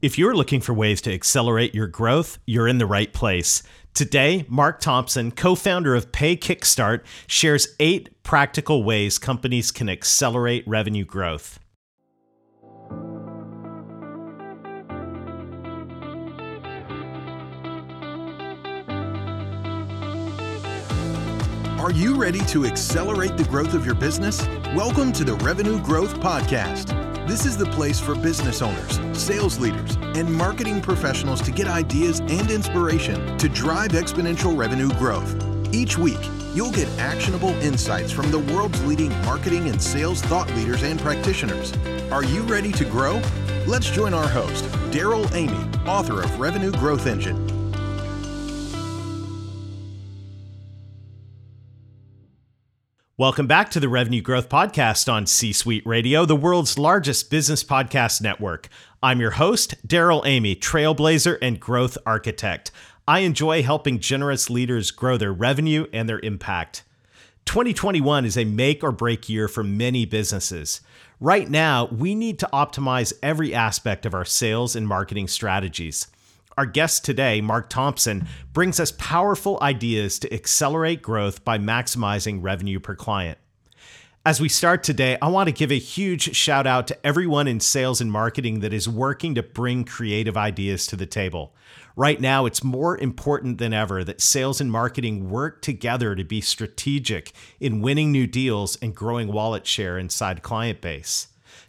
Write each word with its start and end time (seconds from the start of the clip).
If 0.00 0.16
you're 0.16 0.36
looking 0.36 0.60
for 0.60 0.72
ways 0.72 1.00
to 1.02 1.12
accelerate 1.12 1.74
your 1.74 1.88
growth, 1.88 2.38
you're 2.46 2.68
in 2.68 2.78
the 2.78 2.86
right 2.86 3.12
place. 3.12 3.64
Today, 3.94 4.44
Mark 4.48 4.80
Thompson, 4.80 5.32
co 5.32 5.56
founder 5.56 5.96
of 5.96 6.12
PayKickstart, 6.12 7.00
shares 7.26 7.74
eight 7.80 8.22
practical 8.22 8.84
ways 8.84 9.18
companies 9.18 9.72
can 9.72 9.88
accelerate 9.88 10.62
revenue 10.68 11.04
growth. 11.04 11.58
Are 21.80 21.90
you 21.90 22.14
ready 22.14 22.40
to 22.46 22.66
accelerate 22.66 23.36
the 23.36 23.46
growth 23.50 23.74
of 23.74 23.84
your 23.84 23.96
business? 23.96 24.46
Welcome 24.76 25.10
to 25.14 25.24
the 25.24 25.34
Revenue 25.34 25.80
Growth 25.82 26.20
Podcast. 26.20 27.17
This 27.28 27.44
is 27.44 27.58
the 27.58 27.66
place 27.66 28.00
for 28.00 28.14
business 28.14 28.62
owners, 28.62 28.98
sales 29.12 29.58
leaders, 29.58 29.96
and 30.16 30.32
marketing 30.32 30.80
professionals 30.80 31.42
to 31.42 31.50
get 31.50 31.68
ideas 31.68 32.20
and 32.20 32.50
inspiration 32.50 33.36
to 33.36 33.50
drive 33.50 33.90
exponential 33.90 34.56
revenue 34.56 34.88
growth. 34.94 35.36
Each 35.70 35.98
week, 35.98 36.18
you'll 36.54 36.72
get 36.72 36.88
actionable 36.98 37.50
insights 37.60 38.10
from 38.10 38.30
the 38.30 38.38
world's 38.38 38.82
leading 38.86 39.10
marketing 39.26 39.68
and 39.68 39.80
sales 39.80 40.22
thought 40.22 40.48
leaders 40.54 40.82
and 40.82 40.98
practitioners. 40.98 41.74
Are 42.10 42.24
you 42.24 42.44
ready 42.44 42.72
to 42.72 42.86
grow? 42.86 43.20
Let's 43.66 43.90
join 43.90 44.14
our 44.14 44.26
host, 44.26 44.64
Darrell 44.90 45.28
Amy, 45.34 45.68
author 45.84 46.22
of 46.22 46.40
Revenue 46.40 46.72
Growth 46.72 47.06
Engine 47.06 47.57
Welcome 53.18 53.48
back 53.48 53.68
to 53.72 53.80
the 53.80 53.88
Revenue 53.88 54.20
Growth 54.22 54.48
Podcast 54.48 55.12
on 55.12 55.26
C 55.26 55.52
Suite 55.52 55.84
Radio, 55.84 56.24
the 56.24 56.36
world's 56.36 56.78
largest 56.78 57.32
business 57.32 57.64
podcast 57.64 58.22
network. 58.22 58.68
I'm 59.02 59.18
your 59.18 59.32
host, 59.32 59.74
Darrell 59.84 60.22
Amy, 60.24 60.54
trailblazer 60.54 61.36
and 61.42 61.58
growth 61.58 61.98
architect. 62.06 62.70
I 63.08 63.18
enjoy 63.18 63.64
helping 63.64 63.98
generous 63.98 64.48
leaders 64.48 64.92
grow 64.92 65.16
their 65.16 65.32
revenue 65.32 65.88
and 65.92 66.08
their 66.08 66.20
impact. 66.20 66.84
2021 67.46 68.24
is 68.24 68.38
a 68.38 68.44
make 68.44 68.84
or 68.84 68.92
break 68.92 69.28
year 69.28 69.48
for 69.48 69.64
many 69.64 70.04
businesses. 70.04 70.80
Right 71.18 71.50
now, 71.50 71.86
we 71.86 72.14
need 72.14 72.38
to 72.38 72.48
optimize 72.52 73.12
every 73.20 73.52
aspect 73.52 74.06
of 74.06 74.14
our 74.14 74.24
sales 74.24 74.76
and 74.76 74.86
marketing 74.86 75.26
strategies. 75.26 76.06
Our 76.58 76.66
guest 76.66 77.04
today, 77.04 77.40
Mark 77.40 77.70
Thompson, 77.70 78.26
brings 78.52 78.80
us 78.80 78.90
powerful 78.98 79.60
ideas 79.62 80.18
to 80.18 80.34
accelerate 80.34 81.02
growth 81.02 81.44
by 81.44 81.56
maximizing 81.56 82.42
revenue 82.42 82.80
per 82.80 82.96
client. 82.96 83.38
As 84.26 84.40
we 84.40 84.48
start 84.48 84.82
today, 84.82 85.16
I 85.22 85.28
want 85.28 85.46
to 85.46 85.52
give 85.52 85.70
a 85.70 85.78
huge 85.78 86.34
shout 86.34 86.66
out 86.66 86.88
to 86.88 87.06
everyone 87.06 87.46
in 87.46 87.60
sales 87.60 88.00
and 88.00 88.10
marketing 88.10 88.58
that 88.58 88.72
is 88.72 88.88
working 88.88 89.36
to 89.36 89.42
bring 89.44 89.84
creative 89.84 90.36
ideas 90.36 90.88
to 90.88 90.96
the 90.96 91.06
table. 91.06 91.54
Right 91.94 92.20
now, 92.20 92.44
it's 92.44 92.64
more 92.64 92.98
important 92.98 93.58
than 93.58 93.72
ever 93.72 94.02
that 94.02 94.20
sales 94.20 94.60
and 94.60 94.72
marketing 94.72 95.30
work 95.30 95.62
together 95.62 96.16
to 96.16 96.24
be 96.24 96.40
strategic 96.40 97.30
in 97.60 97.82
winning 97.82 98.10
new 98.10 98.26
deals 98.26 98.74
and 98.82 98.96
growing 98.96 99.28
wallet 99.32 99.64
share 99.64 99.96
inside 99.96 100.42
client 100.42 100.80
base. 100.80 101.28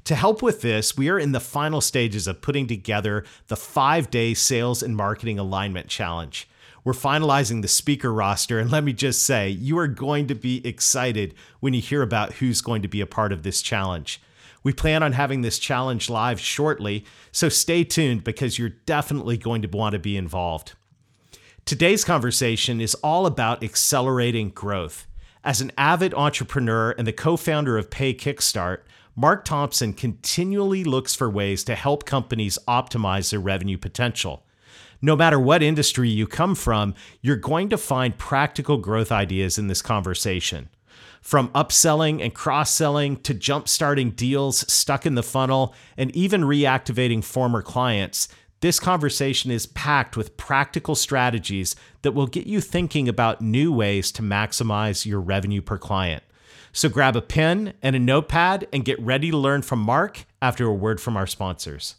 To 0.09 0.15
help 0.15 0.41
with 0.41 0.61
this, 0.61 0.97
we 0.97 1.07
are 1.09 1.19
in 1.19 1.33
the 1.33 1.39
final 1.39 1.81
stages 1.81 2.25
of 2.25 2.41
putting 2.41 2.65
together 2.65 3.23
the 3.45 3.55
five 3.55 4.09
day 4.09 4.33
sales 4.33 4.81
and 4.81 4.97
marketing 4.97 5.37
alignment 5.37 5.87
challenge. 5.87 6.49
We're 6.83 6.93
finalizing 6.93 7.61
the 7.61 7.67
speaker 7.67 8.11
roster, 8.11 8.57
and 8.57 8.71
let 8.71 8.83
me 8.83 8.91
just 8.91 9.21
say, 9.21 9.49
you 9.49 9.77
are 9.77 9.87
going 9.87 10.25
to 10.25 10.33
be 10.33 10.65
excited 10.67 11.35
when 11.59 11.75
you 11.75 11.81
hear 11.81 12.01
about 12.01 12.33
who's 12.33 12.59
going 12.59 12.81
to 12.81 12.87
be 12.87 13.01
a 13.01 13.05
part 13.05 13.31
of 13.31 13.43
this 13.43 13.61
challenge. 13.61 14.19
We 14.63 14.73
plan 14.73 15.03
on 15.03 15.11
having 15.11 15.43
this 15.43 15.59
challenge 15.59 16.09
live 16.09 16.39
shortly, 16.39 17.05
so 17.31 17.47
stay 17.47 17.83
tuned 17.83 18.23
because 18.23 18.57
you're 18.57 18.69
definitely 18.87 19.37
going 19.37 19.61
to 19.61 19.67
want 19.67 19.93
to 19.93 19.99
be 19.99 20.17
involved. 20.17 20.73
Today's 21.65 22.03
conversation 22.03 22.81
is 22.81 22.95
all 22.95 23.27
about 23.27 23.63
accelerating 23.63 24.49
growth. 24.49 25.05
As 25.43 25.61
an 25.61 25.71
avid 25.77 26.15
entrepreneur 26.15 26.95
and 26.97 27.05
the 27.05 27.13
co 27.13 27.37
founder 27.37 27.77
of 27.77 27.91
PayKickstart, 27.91 28.79
Mark 29.15 29.43
Thompson 29.43 29.93
continually 29.93 30.83
looks 30.83 31.15
for 31.15 31.29
ways 31.29 31.63
to 31.65 31.75
help 31.75 32.05
companies 32.05 32.57
optimize 32.67 33.31
their 33.31 33.39
revenue 33.39 33.77
potential. 33.77 34.45
No 35.01 35.15
matter 35.15 35.39
what 35.39 35.63
industry 35.63 36.09
you 36.09 36.27
come 36.27 36.55
from, 36.55 36.93
you're 37.21 37.35
going 37.35 37.69
to 37.69 37.77
find 37.77 38.17
practical 38.17 38.77
growth 38.77 39.11
ideas 39.11 39.57
in 39.57 39.67
this 39.67 39.81
conversation. 39.81 40.69
From 41.21 41.49
upselling 41.49 42.21
and 42.21 42.33
cross 42.33 42.71
selling 42.71 43.17
to 43.17 43.33
jump-starting 43.33 44.11
deals 44.11 44.71
stuck 44.71 45.05
in 45.05 45.15
the 45.15 45.23
funnel 45.23 45.73
and 45.97 46.15
even 46.15 46.41
reactivating 46.41 47.23
former 47.23 47.61
clients, 47.61 48.29
this 48.61 48.79
conversation 48.79 49.51
is 49.51 49.65
packed 49.67 50.17
with 50.17 50.35
practical 50.37 50.95
strategies 50.95 51.75
that 52.01 52.11
will 52.11 52.27
get 52.27 52.45
you 52.45 52.59
thinking 52.59 53.07
about 53.07 53.41
new 53.41 53.71
ways 53.71 54.11
to 54.13 54.21
maximize 54.21 55.05
your 55.05 55.21
revenue 55.21 55.61
per 55.61 55.77
client. 55.77 56.23
So 56.71 56.89
grab 56.89 57.15
a 57.15 57.21
pen 57.21 57.73
and 57.81 57.95
a 57.95 57.99
notepad 57.99 58.67
and 58.71 58.85
get 58.85 58.99
ready 59.01 59.31
to 59.31 59.37
learn 59.37 59.61
from 59.61 59.79
Mark 59.79 60.25
after 60.41 60.65
a 60.65 60.73
word 60.73 61.01
from 61.01 61.17
our 61.17 61.27
sponsors. 61.27 61.95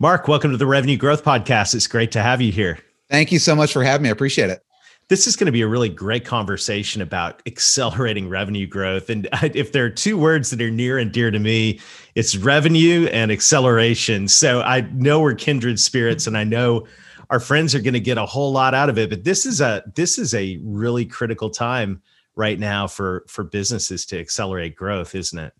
Mark, 0.00 0.28
welcome 0.28 0.52
to 0.52 0.56
the 0.56 0.66
Revenue 0.66 0.96
Growth 0.96 1.24
Podcast. 1.24 1.74
It's 1.74 1.88
great 1.88 2.12
to 2.12 2.22
have 2.22 2.40
you 2.40 2.52
here. 2.52 2.78
Thank 3.10 3.32
you 3.32 3.40
so 3.40 3.56
much 3.56 3.72
for 3.72 3.82
having 3.82 4.04
me. 4.04 4.10
I 4.10 4.12
appreciate 4.12 4.48
it 4.48 4.62
this 5.08 5.26
is 5.26 5.36
going 5.36 5.46
to 5.46 5.52
be 5.52 5.62
a 5.62 5.66
really 5.66 5.88
great 5.88 6.24
conversation 6.24 7.00
about 7.00 7.42
accelerating 7.46 8.28
revenue 8.28 8.66
growth. 8.66 9.08
And 9.08 9.28
if 9.42 9.72
there 9.72 9.84
are 9.84 9.90
two 9.90 10.18
words 10.18 10.50
that 10.50 10.60
are 10.60 10.70
near 10.70 10.98
and 10.98 11.10
dear 11.10 11.30
to 11.30 11.38
me, 11.38 11.80
it's 12.14 12.36
revenue 12.36 13.06
and 13.06 13.32
acceleration. 13.32 14.28
So 14.28 14.60
I 14.60 14.82
know 14.92 15.20
we're 15.20 15.34
kindred 15.34 15.80
spirits 15.80 16.26
and 16.26 16.36
I 16.36 16.44
know 16.44 16.86
our 17.30 17.40
friends 17.40 17.74
are 17.74 17.80
going 17.80 17.94
to 17.94 18.00
get 18.00 18.18
a 18.18 18.26
whole 18.26 18.52
lot 18.52 18.74
out 18.74 18.88
of 18.88 18.98
it, 18.98 19.10
but 19.10 19.24
this 19.24 19.44
is 19.44 19.60
a 19.60 19.82
this 19.94 20.18
is 20.18 20.34
a 20.34 20.58
really 20.62 21.04
critical 21.04 21.50
time 21.50 22.02
right 22.36 22.58
now 22.58 22.86
for 22.86 23.24
for 23.28 23.44
businesses 23.44 24.06
to 24.06 24.18
accelerate 24.18 24.76
growth, 24.76 25.14
isn't 25.14 25.38
it? 25.38 25.52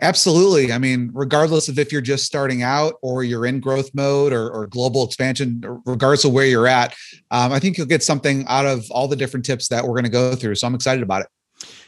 Absolutely. 0.00 0.72
I 0.72 0.78
mean, 0.78 1.10
regardless 1.12 1.68
of 1.68 1.78
if 1.78 1.90
you're 1.90 2.00
just 2.00 2.24
starting 2.24 2.62
out 2.62 2.94
or 3.02 3.24
you're 3.24 3.46
in 3.46 3.60
growth 3.60 3.90
mode 3.94 4.32
or, 4.32 4.48
or 4.48 4.66
global 4.66 5.04
expansion, 5.04 5.62
regardless 5.84 6.24
of 6.24 6.32
where 6.32 6.46
you're 6.46 6.68
at, 6.68 6.94
um, 7.30 7.52
I 7.52 7.58
think 7.58 7.76
you'll 7.76 7.86
get 7.86 8.02
something 8.02 8.44
out 8.46 8.66
of 8.66 8.88
all 8.90 9.08
the 9.08 9.16
different 9.16 9.44
tips 9.44 9.68
that 9.68 9.82
we're 9.82 9.94
going 9.94 10.04
to 10.04 10.10
go 10.10 10.34
through. 10.34 10.54
So 10.54 10.66
I'm 10.66 10.74
excited 10.74 11.02
about 11.02 11.22
it. 11.22 11.28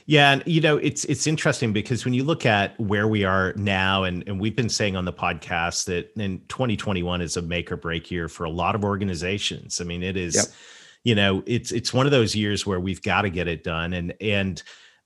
Yeah, 0.06 0.32
and 0.32 0.42
you 0.44 0.60
know 0.60 0.78
it's 0.78 1.04
it's 1.04 1.28
interesting 1.28 1.72
because 1.72 2.04
when 2.04 2.14
you 2.14 2.24
look 2.24 2.44
at 2.44 2.78
where 2.80 3.06
we 3.06 3.22
are 3.22 3.52
now, 3.54 4.02
and 4.02 4.24
and 4.26 4.40
we've 4.40 4.56
been 4.56 4.68
saying 4.68 4.96
on 4.96 5.04
the 5.04 5.12
podcast 5.12 5.84
that 5.84 6.10
in 6.16 6.40
2021 6.48 7.20
is 7.20 7.36
a 7.36 7.42
make 7.42 7.70
or 7.70 7.76
break 7.76 8.10
year 8.10 8.26
for 8.28 8.42
a 8.42 8.50
lot 8.50 8.74
of 8.74 8.84
organizations. 8.84 9.80
I 9.80 9.84
mean, 9.84 10.02
it 10.02 10.16
is, 10.16 10.34
yep. 10.34 10.46
you 11.04 11.14
know, 11.14 11.44
it's 11.46 11.70
it's 11.70 11.94
one 11.94 12.06
of 12.06 12.12
those 12.12 12.34
years 12.34 12.66
where 12.66 12.80
we've 12.80 13.02
got 13.02 13.22
to 13.22 13.30
get 13.30 13.46
it 13.46 13.62
done, 13.62 13.92
and 13.92 14.12
and 14.20 14.60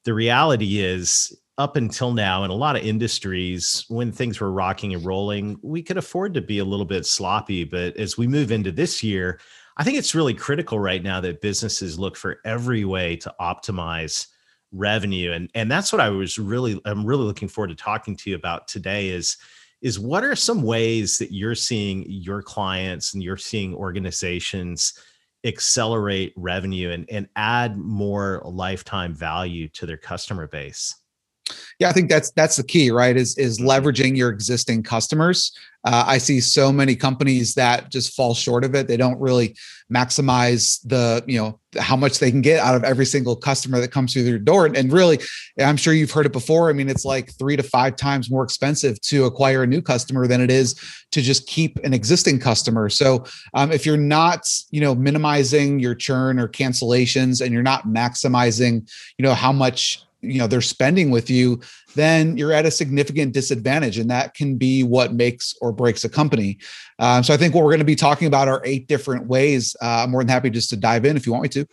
the 0.05 0.15
reality 0.15 0.81
is 0.81 1.37
up 1.57 1.77
until 1.77 2.13
now 2.13 2.43
in 2.43 2.51
a 2.51 2.55
lot 2.55 2.77
of 2.77 2.83
industries 2.83 3.85
when 3.89 4.11
things 4.11 4.41
were 4.41 4.51
rocking 4.51 4.93
and 4.93 5.05
rolling 5.05 5.57
we 5.63 5.83
could 5.83 5.97
afford 5.97 6.35
to 6.35 6.41
be 6.41 6.59
a 6.59 6.65
little 6.65 6.85
bit 6.85 7.07
sloppy 7.07 7.63
but 7.65 7.97
as 7.97 8.19
we 8.19 8.27
move 8.27 8.51
into 8.51 8.73
this 8.73 9.03
year 9.03 9.39
i 9.77 9.85
think 9.85 9.97
it's 9.97 10.15
really 10.15 10.35
critical 10.35 10.81
right 10.81 11.03
now 11.03 11.21
that 11.21 11.41
businesses 11.41 11.99
look 11.99 12.17
for 12.17 12.39
every 12.45 12.85
way 12.85 13.15
to 13.15 13.33
optimize 13.41 14.27
revenue 14.73 15.31
and 15.33 15.49
and 15.55 15.71
that's 15.71 15.93
what 15.93 16.01
i 16.01 16.09
was 16.09 16.39
really 16.39 16.81
i'm 16.87 17.07
really 17.07 17.25
looking 17.25 17.49
forward 17.49 17.69
to 17.69 17.77
talking 17.77 18.17
to 18.17 18.31
you 18.31 18.37
about 18.37 18.67
today 18.67 19.09
is 19.09 19.37
is 19.81 20.01
what 20.01 20.25
are 20.25 20.35
some 20.35 20.63
ways 20.63 21.19
that 21.19 21.33
you're 21.33 21.55
seeing 21.55 22.05
your 22.09 22.43
clients 22.43 23.15
and 23.15 23.23
you're 23.23 23.37
seeing 23.37 23.75
organizations 23.75 24.99
accelerate 25.45 26.33
revenue 26.37 26.91
and, 26.91 27.07
and 27.11 27.29
add 27.37 27.77
more 27.77 28.41
lifetime 28.47 29.15
value 29.15 29.69
to 29.69 29.85
their 29.85 29.99
customer 29.99 30.49
base 30.49 30.97
yeah, 31.79 31.89
I 31.89 31.93
think 31.93 32.09
that's 32.09 32.31
that's 32.33 32.57
the 32.57 32.65
key, 32.65 32.91
right? 32.91 33.17
Is 33.17 33.37
is 33.37 33.59
mm-hmm. 33.59 33.69
leveraging 33.69 34.17
your 34.17 34.31
existing 34.31 34.83
customers. 34.83 35.53
Uh, 35.87 36.03
I 36.07 36.17
see 36.17 36.41
so 36.41 36.73
many 36.73 36.97
companies 36.97 37.55
that 37.55 37.91
just 37.91 38.15
fall 38.15 38.35
short 38.35 38.65
of 38.65 38.75
it. 38.75 38.89
They 38.89 38.97
don't 38.97 39.21
really 39.21 39.55
maximize 39.93 40.81
the 40.85 41.23
you 41.27 41.39
know 41.39 41.61
how 41.79 41.95
much 41.95 42.19
they 42.19 42.31
can 42.31 42.41
get 42.41 42.59
out 42.61 42.75
of 42.75 42.85
every 42.85 43.05
single 43.05 43.37
customer 43.37 43.81
that 43.81 43.89
comes 43.89 44.13
through 44.13 44.23
their 44.23 44.39
door. 44.39 44.65
And, 44.65 44.77
and 44.77 44.91
really, 44.91 45.19
I'm 45.61 45.77
sure 45.77 45.93
you've 45.93 46.11
heard 46.11 46.25
it 46.25 46.33
before. 46.33 46.71
I 46.71 46.73
mean, 46.73 46.89
it's 46.89 47.05
like 47.05 47.37
three 47.39 47.57
to 47.57 47.63
five 47.63 47.97
times 47.97 48.31
more 48.31 48.45
expensive 48.45 48.99
to 49.03 49.27
acquire 49.27 49.65
a 49.65 49.67
new 49.67 49.83
customer 49.83 50.27
than 50.27 50.41
it 50.41 50.51
is 50.51 50.75
to 51.13 51.21
just 51.21 51.47
keep 51.47 51.77
an 51.85 51.93
existing 51.93 52.39
customer. 52.39 52.89
So 52.89 53.25
um, 53.53 53.73
if 53.73 53.85
you're 53.85 53.97
not 53.99 54.49
you 54.71 54.81
know 54.81 54.95
minimizing 54.95 55.81
your 55.81 55.95
churn 55.95 56.39
or 56.39 56.49
cancellations, 56.49 57.43
and 57.43 57.53
you're 57.53 57.63
not 57.63 57.87
maximizing 57.87 58.89
you 59.19 59.23
know 59.25 59.35
how 59.35 59.53
much 59.53 60.04
you 60.31 60.39
know 60.39 60.47
they're 60.47 60.61
spending 60.61 61.11
with 61.11 61.31
you 61.31 61.61
then 61.95 62.37
you're 62.37 62.53
at 62.53 62.67
a 62.67 62.71
significant 62.71 63.33
disadvantage 63.33 63.99
and 63.99 64.11
that 64.11 64.35
can 64.35 64.57
be 64.57 64.83
what 64.83 65.13
makes 65.13 65.55
or 65.61 65.73
breaks 65.73 66.05
a 66.05 66.09
company 66.09 66.59
um, 66.99 67.23
so 67.23 67.33
i 67.33 67.37
think 67.37 67.55
what 67.55 67.65
we're 67.65 67.71
going 67.71 67.79
to 67.79 67.85
be 67.85 67.97
talking 67.97 68.27
about 68.27 68.49
are 68.49 68.61
eight 68.65 68.87
different 68.89 69.27
ways 69.27 69.77
uh, 69.83 70.03
i'm 70.03 70.11
more 70.11 70.23
than 70.23 70.29
happy 70.29 70.51
just 70.51 70.71
to 70.71 70.77
dive 70.77 71.05
in 71.05 71.17
if 71.17 71.27
you 71.27 71.33
want 71.33 71.43
me 71.43 71.49
to 71.49 71.67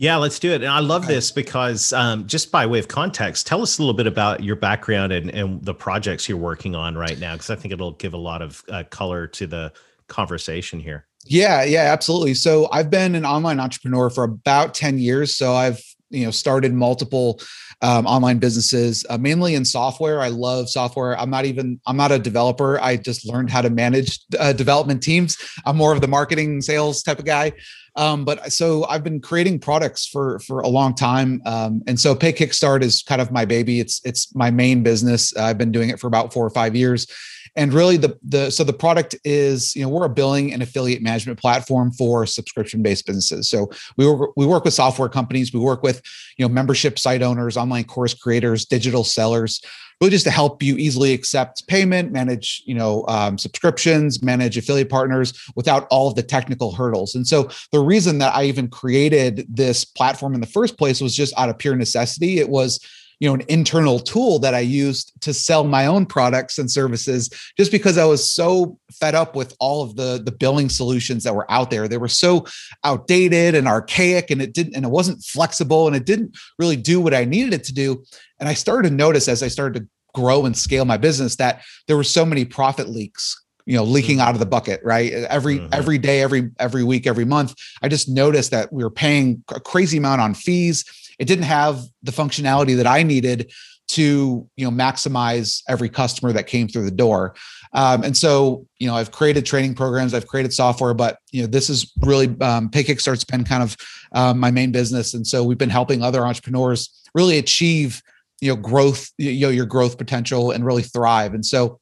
yeah, 0.00 0.14
let's 0.14 0.38
do 0.38 0.52
it. 0.52 0.62
And 0.62 0.70
I 0.70 0.78
love 0.78 1.08
this 1.08 1.32
because 1.32 1.92
um, 1.92 2.24
just 2.28 2.52
by 2.52 2.64
way 2.66 2.78
of 2.78 2.86
context, 2.86 3.48
tell 3.48 3.62
us 3.62 3.78
a 3.78 3.82
little 3.82 3.96
bit 3.96 4.06
about 4.06 4.44
your 4.44 4.54
background 4.54 5.12
and, 5.12 5.28
and 5.30 5.60
the 5.64 5.74
projects 5.74 6.28
you're 6.28 6.38
working 6.38 6.76
on 6.76 6.96
right 6.96 7.18
now, 7.18 7.32
because 7.32 7.50
I 7.50 7.56
think 7.56 7.74
it'll 7.74 7.92
give 7.92 8.14
a 8.14 8.18
lot 8.18 8.40
of 8.40 8.62
uh, 8.68 8.84
color 8.90 9.26
to 9.26 9.48
the 9.48 9.72
conversation 10.06 10.78
here. 10.78 11.08
Yeah, 11.24 11.64
yeah, 11.64 11.92
absolutely. 11.92 12.34
So 12.34 12.68
I've 12.70 12.90
been 12.90 13.16
an 13.16 13.26
online 13.26 13.58
entrepreneur 13.58 14.08
for 14.08 14.22
about 14.22 14.72
10 14.72 14.98
years. 14.98 15.36
So 15.36 15.54
I've 15.54 15.82
you 16.10 16.24
know 16.24 16.30
started 16.30 16.72
multiple 16.72 17.40
um, 17.80 18.06
online 18.06 18.38
businesses 18.38 19.06
uh, 19.08 19.18
mainly 19.18 19.54
in 19.54 19.64
software. 19.64 20.20
I 20.20 20.28
love 20.28 20.68
software. 20.68 21.18
I'm 21.18 21.30
not 21.30 21.44
even 21.44 21.80
i'm 21.86 21.96
not 21.96 22.12
a 22.12 22.18
developer. 22.18 22.80
I 22.80 22.96
just 22.96 23.26
learned 23.26 23.50
how 23.50 23.62
to 23.62 23.70
manage 23.70 24.20
uh, 24.38 24.52
development 24.52 25.02
teams. 25.02 25.36
I'm 25.64 25.76
more 25.76 25.92
of 25.92 26.00
the 26.00 26.08
marketing 26.08 26.60
sales 26.60 27.02
type 27.02 27.18
of 27.18 27.24
guy. 27.24 27.52
Um, 27.96 28.24
but 28.24 28.52
so 28.52 28.84
I've 28.86 29.02
been 29.02 29.20
creating 29.20 29.58
products 29.58 30.06
for 30.06 30.38
for 30.40 30.60
a 30.60 30.68
long 30.68 30.94
time, 30.94 31.42
um, 31.46 31.82
and 31.88 31.98
so 31.98 32.14
PayKickstart 32.14 32.82
is 32.82 33.02
kind 33.02 33.20
of 33.20 33.32
my 33.32 33.44
baby. 33.44 33.80
It's 33.80 34.00
it's 34.04 34.32
my 34.36 34.52
main 34.52 34.84
business. 34.84 35.36
I've 35.36 35.58
been 35.58 35.72
doing 35.72 35.90
it 35.90 35.98
for 35.98 36.06
about 36.06 36.32
four 36.32 36.46
or 36.46 36.50
five 36.50 36.76
years, 36.76 37.08
and 37.56 37.72
really 37.72 37.96
the 37.96 38.18
the 38.22 38.50
so 38.50 38.64
the 38.64 38.72
product 38.72 39.16
is 39.24 39.74
you 39.74 39.82
know 39.82 39.88
we're 39.88 40.04
a 40.04 40.10
billing 40.10 40.52
and 40.52 40.62
affiliate 40.62 41.02
management 41.02 41.38
platform 41.38 41.90
for 41.92 42.26
subscription 42.26 42.82
based 42.82 43.06
businesses. 43.06 43.48
So 43.48 43.70
we 43.96 44.06
work 44.06 44.30
we 44.36 44.46
work 44.46 44.64
with 44.64 44.74
software 44.74 45.08
companies. 45.08 45.52
We 45.52 45.60
work 45.60 45.82
with 45.82 46.02
you 46.36 46.46
know 46.46 46.52
membership 46.52 46.98
site 46.98 47.22
owners 47.22 47.56
online 47.56 47.84
course 47.84 48.14
creators 48.14 48.64
digital 48.64 49.04
sellers 49.04 49.60
really 50.00 50.10
just 50.10 50.24
to 50.24 50.30
help 50.30 50.62
you 50.62 50.76
easily 50.76 51.12
accept 51.12 51.66
payment 51.66 52.12
manage 52.12 52.62
you 52.66 52.74
know 52.74 53.04
um, 53.08 53.36
subscriptions 53.38 54.22
manage 54.22 54.56
affiliate 54.56 54.88
partners 54.88 55.32
without 55.56 55.86
all 55.90 56.08
of 56.08 56.14
the 56.14 56.22
technical 56.22 56.72
hurdles. 56.72 57.14
And 57.14 57.26
so 57.26 57.48
the 57.72 57.80
reason 57.80 58.18
that 58.18 58.34
i 58.34 58.44
even 58.44 58.68
created 58.68 59.46
this 59.48 59.84
platform 59.84 60.34
in 60.34 60.40
the 60.40 60.46
first 60.46 60.78
place 60.78 61.00
was 61.00 61.14
just 61.14 61.36
out 61.38 61.48
of 61.48 61.58
pure 61.58 61.76
necessity. 61.76 62.38
It 62.38 62.48
was 62.48 62.80
you 63.20 63.28
know 63.28 63.34
an 63.34 63.42
internal 63.48 63.98
tool 63.98 64.38
that 64.38 64.54
i 64.54 64.60
used 64.60 65.12
to 65.20 65.34
sell 65.34 65.64
my 65.64 65.86
own 65.86 66.06
products 66.06 66.58
and 66.58 66.70
services 66.70 67.28
just 67.56 67.72
because 67.72 67.98
i 67.98 68.04
was 68.04 68.28
so 68.28 68.78
fed 68.92 69.14
up 69.14 69.36
with 69.36 69.54
all 69.60 69.82
of 69.82 69.96
the 69.96 70.20
the 70.24 70.32
billing 70.32 70.68
solutions 70.68 71.24
that 71.24 71.34
were 71.34 71.50
out 71.50 71.70
there. 71.70 71.88
They 71.88 71.98
were 71.98 72.08
so 72.08 72.46
outdated 72.84 73.54
and 73.54 73.68
archaic 73.68 74.30
and 74.30 74.42
it 74.42 74.52
didn't 74.52 74.74
and 74.74 74.84
it 74.84 74.90
wasn't 74.90 75.22
flexible 75.22 75.86
and 75.86 75.96
it 75.96 76.04
didn't 76.04 76.36
really 76.58 76.76
do 76.76 77.00
what 77.00 77.14
i 77.14 77.24
needed 77.24 77.54
it 77.54 77.64
to 77.64 77.74
do. 77.74 78.04
And 78.40 78.48
i 78.48 78.54
started 78.54 78.90
to 78.90 78.94
notice 78.94 79.28
as 79.28 79.42
i 79.42 79.48
started 79.48 79.80
to 79.80 79.88
grow 80.14 80.46
and 80.46 80.56
scale 80.56 80.84
my 80.84 80.96
business 80.96 81.36
that 81.36 81.62
there 81.86 81.96
were 81.96 82.04
so 82.04 82.24
many 82.24 82.44
profit 82.44 82.88
leaks 82.88 83.40
you 83.66 83.76
know 83.76 83.84
leaking 83.84 84.20
out 84.20 84.34
of 84.34 84.40
the 84.40 84.46
bucket 84.46 84.80
right? 84.82 85.12
Every 85.12 85.58
mm-hmm. 85.58 85.74
every 85.74 85.98
day 85.98 86.22
every 86.22 86.50
every 86.58 86.84
week 86.84 87.06
every 87.06 87.26
month 87.26 87.54
i 87.82 87.88
just 87.88 88.08
noticed 88.08 88.50
that 88.50 88.72
we 88.72 88.82
were 88.82 88.90
paying 88.90 89.44
a 89.54 89.60
crazy 89.60 89.98
amount 89.98 90.20
on 90.20 90.34
fees 90.34 90.84
it 91.18 91.26
didn't 91.26 91.44
have 91.44 91.82
the 92.02 92.12
functionality 92.12 92.76
that 92.76 92.86
I 92.86 93.02
needed 93.02 93.52
to 93.88 94.46
you 94.56 94.64
know 94.64 94.70
maximize 94.70 95.62
every 95.68 95.88
customer 95.88 96.32
that 96.32 96.46
came 96.46 96.68
through 96.68 96.84
the 96.84 96.90
door. 96.90 97.34
Um, 97.72 98.02
and 98.02 98.16
so 98.16 98.66
you 98.78 98.86
know 98.86 98.94
i've 98.94 99.10
created 99.10 99.44
training 99.44 99.74
programs 99.74 100.14
i've 100.14 100.26
created 100.26 100.54
software 100.54 100.94
but 100.94 101.18
you 101.32 101.42
know 101.42 101.46
this 101.46 101.68
is 101.68 101.92
really 102.00 102.34
um, 102.40 102.70
pay 102.70 102.82
kickstart's 102.82 103.24
been 103.24 103.44
kind 103.44 103.62
of 103.62 103.76
um, 104.12 104.38
my 104.38 104.50
main 104.50 104.72
business. 104.72 105.14
And 105.14 105.26
so 105.26 105.44
we've 105.44 105.58
been 105.58 105.70
helping 105.70 106.02
other 106.02 106.24
entrepreneurs 106.24 106.90
really 107.14 107.38
achieve 107.38 108.02
you 108.40 108.54
know 108.54 108.56
growth 108.56 109.10
you 109.18 109.46
know 109.46 109.50
your 109.50 109.66
growth 109.66 109.98
potential 109.98 110.50
and 110.50 110.64
really 110.64 110.82
thrive. 110.82 111.34
And 111.34 111.44
so 111.44 111.80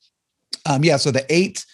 um, 0.65 0.85
yeah 0.85 0.97
so 0.97 1.11
the 1.11 1.27
eight 1.29 1.65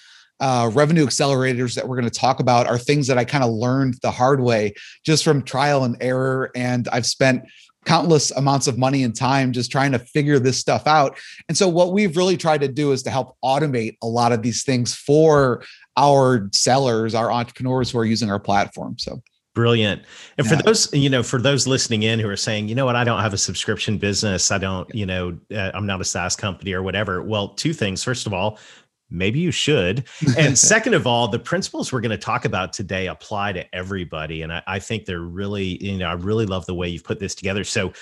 uh, 0.42 0.68
revenue 0.74 1.06
accelerators 1.06 1.76
that 1.76 1.88
we're 1.88 1.96
going 1.96 2.10
to 2.10 2.18
talk 2.18 2.40
about 2.40 2.66
are 2.66 2.76
things 2.76 3.06
that 3.06 3.16
I 3.16 3.24
kind 3.24 3.44
of 3.44 3.50
learned 3.52 3.94
the 4.02 4.10
hard 4.10 4.40
way 4.40 4.74
just 5.06 5.22
from 5.22 5.42
trial 5.42 5.84
and 5.84 5.96
error. 6.00 6.50
And 6.56 6.88
I've 6.88 7.06
spent 7.06 7.44
countless 7.84 8.32
amounts 8.32 8.66
of 8.66 8.76
money 8.76 9.04
and 9.04 9.14
time 9.14 9.52
just 9.52 9.70
trying 9.70 9.92
to 9.92 10.00
figure 10.00 10.40
this 10.40 10.58
stuff 10.58 10.88
out. 10.88 11.16
And 11.48 11.56
so, 11.56 11.68
what 11.68 11.92
we've 11.92 12.16
really 12.16 12.36
tried 12.36 12.60
to 12.62 12.68
do 12.68 12.90
is 12.90 13.04
to 13.04 13.10
help 13.10 13.36
automate 13.44 13.98
a 14.02 14.06
lot 14.08 14.32
of 14.32 14.42
these 14.42 14.64
things 14.64 14.94
for 14.94 15.62
our 15.96 16.48
sellers, 16.52 17.14
our 17.14 17.30
entrepreneurs 17.30 17.92
who 17.92 17.98
are 17.98 18.04
using 18.04 18.28
our 18.28 18.40
platform. 18.40 18.96
So, 18.98 19.22
Brilliant. 19.54 20.02
And 20.38 20.46
yeah. 20.46 20.56
for 20.56 20.62
those, 20.62 20.92
you 20.94 21.10
know, 21.10 21.22
for 21.22 21.38
those 21.38 21.66
listening 21.66 22.04
in 22.04 22.18
who 22.18 22.28
are 22.28 22.36
saying, 22.36 22.68
you 22.68 22.74
know 22.74 22.86
what, 22.86 22.96
I 22.96 23.04
don't 23.04 23.20
have 23.20 23.34
a 23.34 23.38
subscription 23.38 23.98
business. 23.98 24.50
I 24.50 24.56
don't, 24.56 24.92
you 24.94 25.04
know, 25.04 25.38
uh, 25.54 25.70
I'm 25.74 25.84
not 25.84 26.00
a 26.00 26.04
SaaS 26.04 26.36
company 26.36 26.72
or 26.72 26.82
whatever. 26.82 27.22
Well, 27.22 27.48
two 27.48 27.74
things. 27.74 28.02
First 28.02 28.26
of 28.26 28.32
all, 28.32 28.58
maybe 29.12 29.38
you 29.38 29.50
should. 29.50 30.04
And 30.36 30.58
second 30.72 30.94
of 30.94 31.06
all, 31.06 31.28
the 31.28 31.38
principles 31.38 31.92
we're 31.92 32.00
going 32.00 32.10
to 32.10 32.18
talk 32.18 32.44
about 32.44 32.72
today 32.72 33.06
apply 33.06 33.52
to 33.52 33.74
everybody. 33.74 34.42
And 34.42 34.52
I, 34.52 34.62
I, 34.66 34.78
think 34.78 35.04
they're 35.04 35.20
really, 35.20 35.82
you 35.84 35.98
know, 35.98 36.08
I 36.08 36.14
really 36.14 36.46
love 36.46 36.66
the 36.66 36.74
way 36.74 36.88
you've 36.88 37.04
put 37.04 37.20
this 37.20 37.34
together. 37.34 37.64
So 37.64 37.92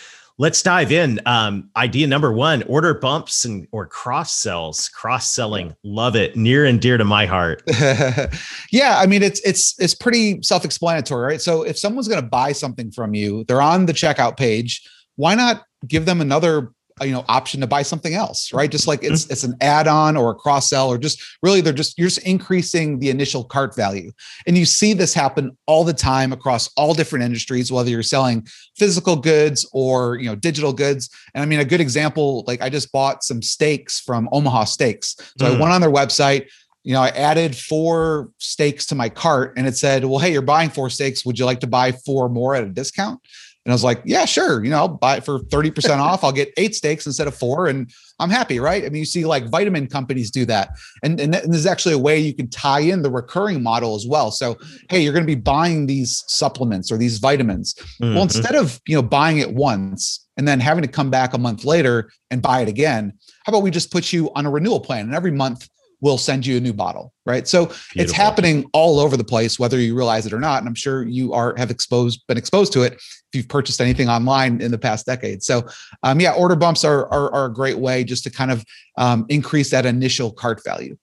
let's 0.40 0.62
dive 0.62 0.90
in. 0.90 1.20
Um, 1.26 1.70
idea 1.76 2.06
number 2.06 2.32
one: 2.32 2.62
order 2.64 2.94
bumps 2.94 3.44
and 3.44 3.68
or 3.70 3.86
cross 3.86 4.32
sells, 4.32 4.88
cross 4.88 5.32
selling. 5.32 5.76
Love 5.84 6.16
it, 6.16 6.34
near 6.34 6.64
and 6.64 6.80
dear 6.80 6.96
to 6.96 7.04
my 7.04 7.26
heart. 7.26 7.62
yeah, 8.72 8.98
I 8.98 9.06
mean 9.06 9.22
it's 9.22 9.40
it's 9.40 9.78
it's 9.78 9.94
pretty 9.94 10.42
self 10.42 10.64
explanatory, 10.64 11.26
right? 11.32 11.40
So 11.40 11.62
if 11.62 11.78
someone's 11.78 12.08
going 12.08 12.22
to 12.22 12.28
buy 12.28 12.52
something 12.52 12.90
from 12.90 13.14
you, 13.14 13.44
they're 13.44 13.62
on 13.62 13.86
the 13.86 13.92
checkout 13.92 14.36
page. 14.36 14.88
Why 15.16 15.34
not 15.34 15.62
give 15.86 16.06
them 16.06 16.20
another 16.20 16.72
you 17.02 17.12
know 17.12 17.24
option 17.28 17.60
to 17.60 17.66
buy 17.66 17.82
something 17.82 18.14
else 18.14 18.52
right 18.52 18.70
just 18.70 18.86
like 18.86 19.02
it's 19.02 19.24
mm-hmm. 19.24 19.32
it's 19.32 19.44
an 19.44 19.54
add-on 19.60 20.16
or 20.16 20.30
a 20.30 20.34
cross 20.34 20.68
sell 20.68 20.88
or 20.88 20.98
just 20.98 21.22
really 21.42 21.60
they're 21.60 21.72
just 21.72 21.98
you're 21.98 22.08
just 22.08 22.26
increasing 22.26 22.98
the 22.98 23.10
initial 23.10 23.44
cart 23.44 23.74
value 23.74 24.10
and 24.46 24.56
you 24.56 24.64
see 24.64 24.92
this 24.92 25.14
happen 25.14 25.56
all 25.66 25.84
the 25.84 25.92
time 25.92 26.32
across 26.32 26.68
all 26.76 26.94
different 26.94 27.24
industries 27.24 27.72
whether 27.72 27.90
you're 27.90 28.02
selling 28.02 28.46
physical 28.76 29.16
goods 29.16 29.68
or 29.72 30.16
you 30.16 30.26
know 30.26 30.34
digital 30.34 30.72
goods 30.72 31.10
and 31.34 31.42
i 31.42 31.46
mean 31.46 31.60
a 31.60 31.64
good 31.64 31.80
example 31.80 32.44
like 32.46 32.60
i 32.60 32.68
just 32.68 32.92
bought 32.92 33.22
some 33.22 33.42
steaks 33.42 34.00
from 34.00 34.28
omaha 34.32 34.64
steaks 34.64 35.16
so 35.38 35.46
mm. 35.46 35.56
i 35.56 35.60
went 35.60 35.72
on 35.72 35.80
their 35.80 35.92
website 35.92 36.46
you 36.82 36.94
know, 36.94 37.02
I 37.02 37.08
added 37.08 37.54
four 37.54 38.30
steaks 38.38 38.86
to 38.86 38.94
my 38.94 39.10
cart 39.10 39.52
and 39.56 39.66
it 39.66 39.76
said, 39.76 40.04
well, 40.04 40.18
hey, 40.18 40.32
you're 40.32 40.42
buying 40.42 40.70
four 40.70 40.88
steaks. 40.88 41.26
Would 41.26 41.38
you 41.38 41.44
like 41.44 41.60
to 41.60 41.66
buy 41.66 41.92
four 41.92 42.28
more 42.28 42.54
at 42.54 42.64
a 42.64 42.68
discount? 42.68 43.20
And 43.66 43.72
I 43.72 43.74
was 43.74 43.84
like, 43.84 44.00
yeah, 44.06 44.24
sure. 44.24 44.64
You 44.64 44.70
know, 44.70 44.78
I'll 44.78 44.88
buy 44.88 45.18
it 45.18 45.24
for 45.24 45.40
30% 45.40 45.98
off. 45.98 46.24
I'll 46.24 46.32
get 46.32 46.50
eight 46.56 46.74
steaks 46.74 47.04
instead 47.04 47.28
of 47.28 47.34
four. 47.34 47.66
And 47.66 47.90
I'm 48.18 48.30
happy, 48.30 48.58
right? 48.58 48.82
I 48.84 48.88
mean, 48.88 49.00
you 49.00 49.04
see 49.04 49.26
like 49.26 49.50
vitamin 49.50 49.86
companies 49.86 50.30
do 50.30 50.46
that. 50.46 50.70
And, 51.02 51.20
and, 51.20 51.34
and 51.34 51.52
there's 51.52 51.66
actually 51.66 51.94
a 51.94 51.98
way 51.98 52.18
you 52.18 52.34
can 52.34 52.48
tie 52.48 52.80
in 52.80 53.02
the 53.02 53.10
recurring 53.10 53.62
model 53.62 53.94
as 53.94 54.06
well. 54.06 54.30
So, 54.30 54.56
hey, 54.88 55.02
you're 55.02 55.12
going 55.12 55.26
to 55.26 55.36
be 55.36 55.40
buying 55.40 55.86
these 55.86 56.24
supplements 56.26 56.90
or 56.90 56.96
these 56.96 57.18
vitamins. 57.18 57.74
Mm-hmm. 57.74 58.14
Well, 58.14 58.22
instead 58.22 58.54
of, 58.54 58.80
you 58.86 58.96
know, 58.96 59.02
buying 59.02 59.38
it 59.38 59.52
once 59.52 60.26
and 60.38 60.48
then 60.48 60.58
having 60.58 60.82
to 60.82 60.88
come 60.88 61.10
back 61.10 61.34
a 61.34 61.38
month 61.38 61.64
later 61.64 62.10
and 62.30 62.40
buy 62.40 62.62
it 62.62 62.68
again, 62.68 63.12
how 63.44 63.50
about 63.50 63.62
we 63.62 63.70
just 63.70 63.92
put 63.92 64.10
you 64.10 64.30
on 64.34 64.46
a 64.46 64.50
renewal 64.50 64.80
plan? 64.80 65.04
And 65.04 65.14
every 65.14 65.32
month 65.32 65.68
will 66.00 66.18
send 66.18 66.46
you 66.46 66.56
a 66.56 66.60
new 66.60 66.72
bottle 66.72 67.12
right 67.26 67.46
so 67.46 67.66
Beautiful. 67.66 68.00
it's 68.02 68.12
happening 68.12 68.68
all 68.72 68.98
over 68.98 69.16
the 69.16 69.24
place 69.24 69.58
whether 69.58 69.78
you 69.78 69.96
realize 69.96 70.26
it 70.26 70.32
or 70.32 70.40
not 70.40 70.58
and 70.58 70.68
i'm 70.68 70.74
sure 70.74 71.06
you 71.06 71.32
are 71.32 71.54
have 71.56 71.70
exposed 71.70 72.26
been 72.26 72.38
exposed 72.38 72.72
to 72.72 72.82
it 72.82 72.94
if 72.94 73.28
you've 73.32 73.48
purchased 73.48 73.80
anything 73.80 74.08
online 74.08 74.60
in 74.60 74.70
the 74.70 74.78
past 74.78 75.06
decade 75.06 75.42
so 75.42 75.66
um, 76.02 76.20
yeah 76.20 76.32
order 76.32 76.56
bumps 76.56 76.84
are, 76.84 77.06
are, 77.12 77.32
are 77.32 77.44
a 77.46 77.52
great 77.52 77.78
way 77.78 78.04
just 78.04 78.24
to 78.24 78.30
kind 78.30 78.50
of 78.50 78.64
um, 78.98 79.26
increase 79.28 79.70
that 79.70 79.86
initial 79.86 80.32
cart 80.32 80.62
value 80.64 80.96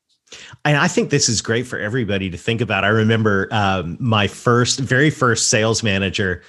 and 0.66 0.75
I 0.75 0.88
think 0.88 1.10
this 1.10 1.30
is 1.30 1.42
great 1.42 1.66
for 1.66 1.80
everybody 1.80 2.30
to 2.30 2.38
think 2.38 2.60
about. 2.60 2.84
I 2.84 2.89
remember 2.89 3.48
um, 3.51 3.96
my 4.00 4.27
first, 4.27 4.80
very 4.80 5.10
first 5.10 5.48
sales 5.48 5.84
manager 5.84 6.44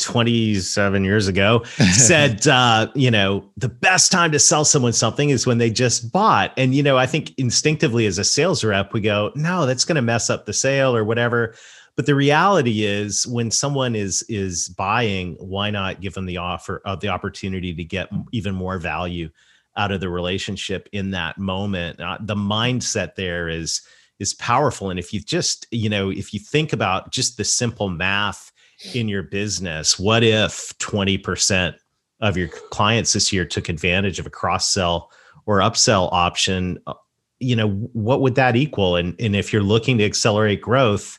27 0.00 1.04
years 1.04 1.28
ago 1.28 1.62
said 1.92 2.46
uh, 2.48 2.88
you 2.94 3.10
know 3.10 3.44
the 3.56 3.68
best 3.68 4.10
time 4.10 4.32
to 4.32 4.38
sell 4.38 4.64
someone 4.64 4.92
something 4.92 5.30
is 5.30 5.46
when 5.46 5.58
they 5.58 5.70
just 5.70 6.10
bought. 6.12 6.52
And 6.56 6.74
you 6.74 6.82
know 6.82 6.96
i 6.96 7.06
think 7.06 7.32
instinctively 7.38 8.06
as 8.06 8.18
a 8.18 8.24
sales 8.24 8.64
rep 8.64 8.92
we 8.92 9.00
go 9.00 9.32
no 9.34 9.66
that's 9.66 9.84
going 9.84 9.96
to 9.96 10.02
mess 10.02 10.30
up 10.30 10.46
the 10.46 10.52
sale 10.52 10.94
or 10.94 11.04
whatever. 11.04 11.54
But 11.96 12.06
the 12.06 12.14
reality 12.14 12.84
is 12.84 13.26
when 13.26 13.50
someone 13.50 13.94
is 13.94 14.24
is 14.28 14.68
buying 14.70 15.36
why 15.38 15.70
not 15.70 16.00
give 16.00 16.14
them 16.14 16.26
the 16.26 16.38
offer 16.38 16.78
of 16.84 16.96
uh, 16.96 16.96
the 16.96 17.08
opportunity 17.08 17.74
to 17.74 17.84
get 17.84 18.08
even 18.32 18.54
more 18.54 18.78
value 18.78 19.30
out 19.76 19.92
of 19.92 20.00
the 20.00 20.08
relationship 20.08 20.88
in 20.92 21.10
that 21.10 21.36
moment? 21.38 22.00
Uh, 22.00 22.18
the 22.20 22.34
mindset 22.34 23.16
there 23.16 23.48
is 23.48 23.82
is 24.18 24.34
powerful. 24.34 24.90
And 24.90 24.98
if 24.98 25.12
you 25.12 25.20
just 25.20 25.66
you 25.70 25.88
know 25.88 26.10
if 26.10 26.32
you 26.32 26.40
think 26.40 26.72
about 26.72 27.12
just 27.12 27.36
the 27.36 27.44
simple 27.44 27.88
math 27.88 28.52
in 28.94 29.08
your 29.08 29.22
business, 29.22 29.98
what 29.98 30.22
if 30.22 30.76
20% 30.78 31.74
of 32.20 32.36
your 32.36 32.48
clients 32.48 33.12
this 33.12 33.32
year 33.32 33.44
took 33.44 33.68
advantage 33.68 34.18
of 34.18 34.26
a 34.26 34.30
cross 34.30 34.70
sell 34.70 35.10
or 35.46 35.58
upsell 35.58 36.08
option? 36.12 36.78
Uh, 36.86 36.94
you 37.38 37.56
know, 37.56 37.68
what 37.68 38.20
would 38.20 38.34
that 38.34 38.56
equal? 38.56 38.96
And, 38.96 39.18
and 39.20 39.34
if 39.34 39.52
you're 39.52 39.62
looking 39.62 39.98
to 39.98 40.04
accelerate 40.04 40.60
growth, 40.60 41.18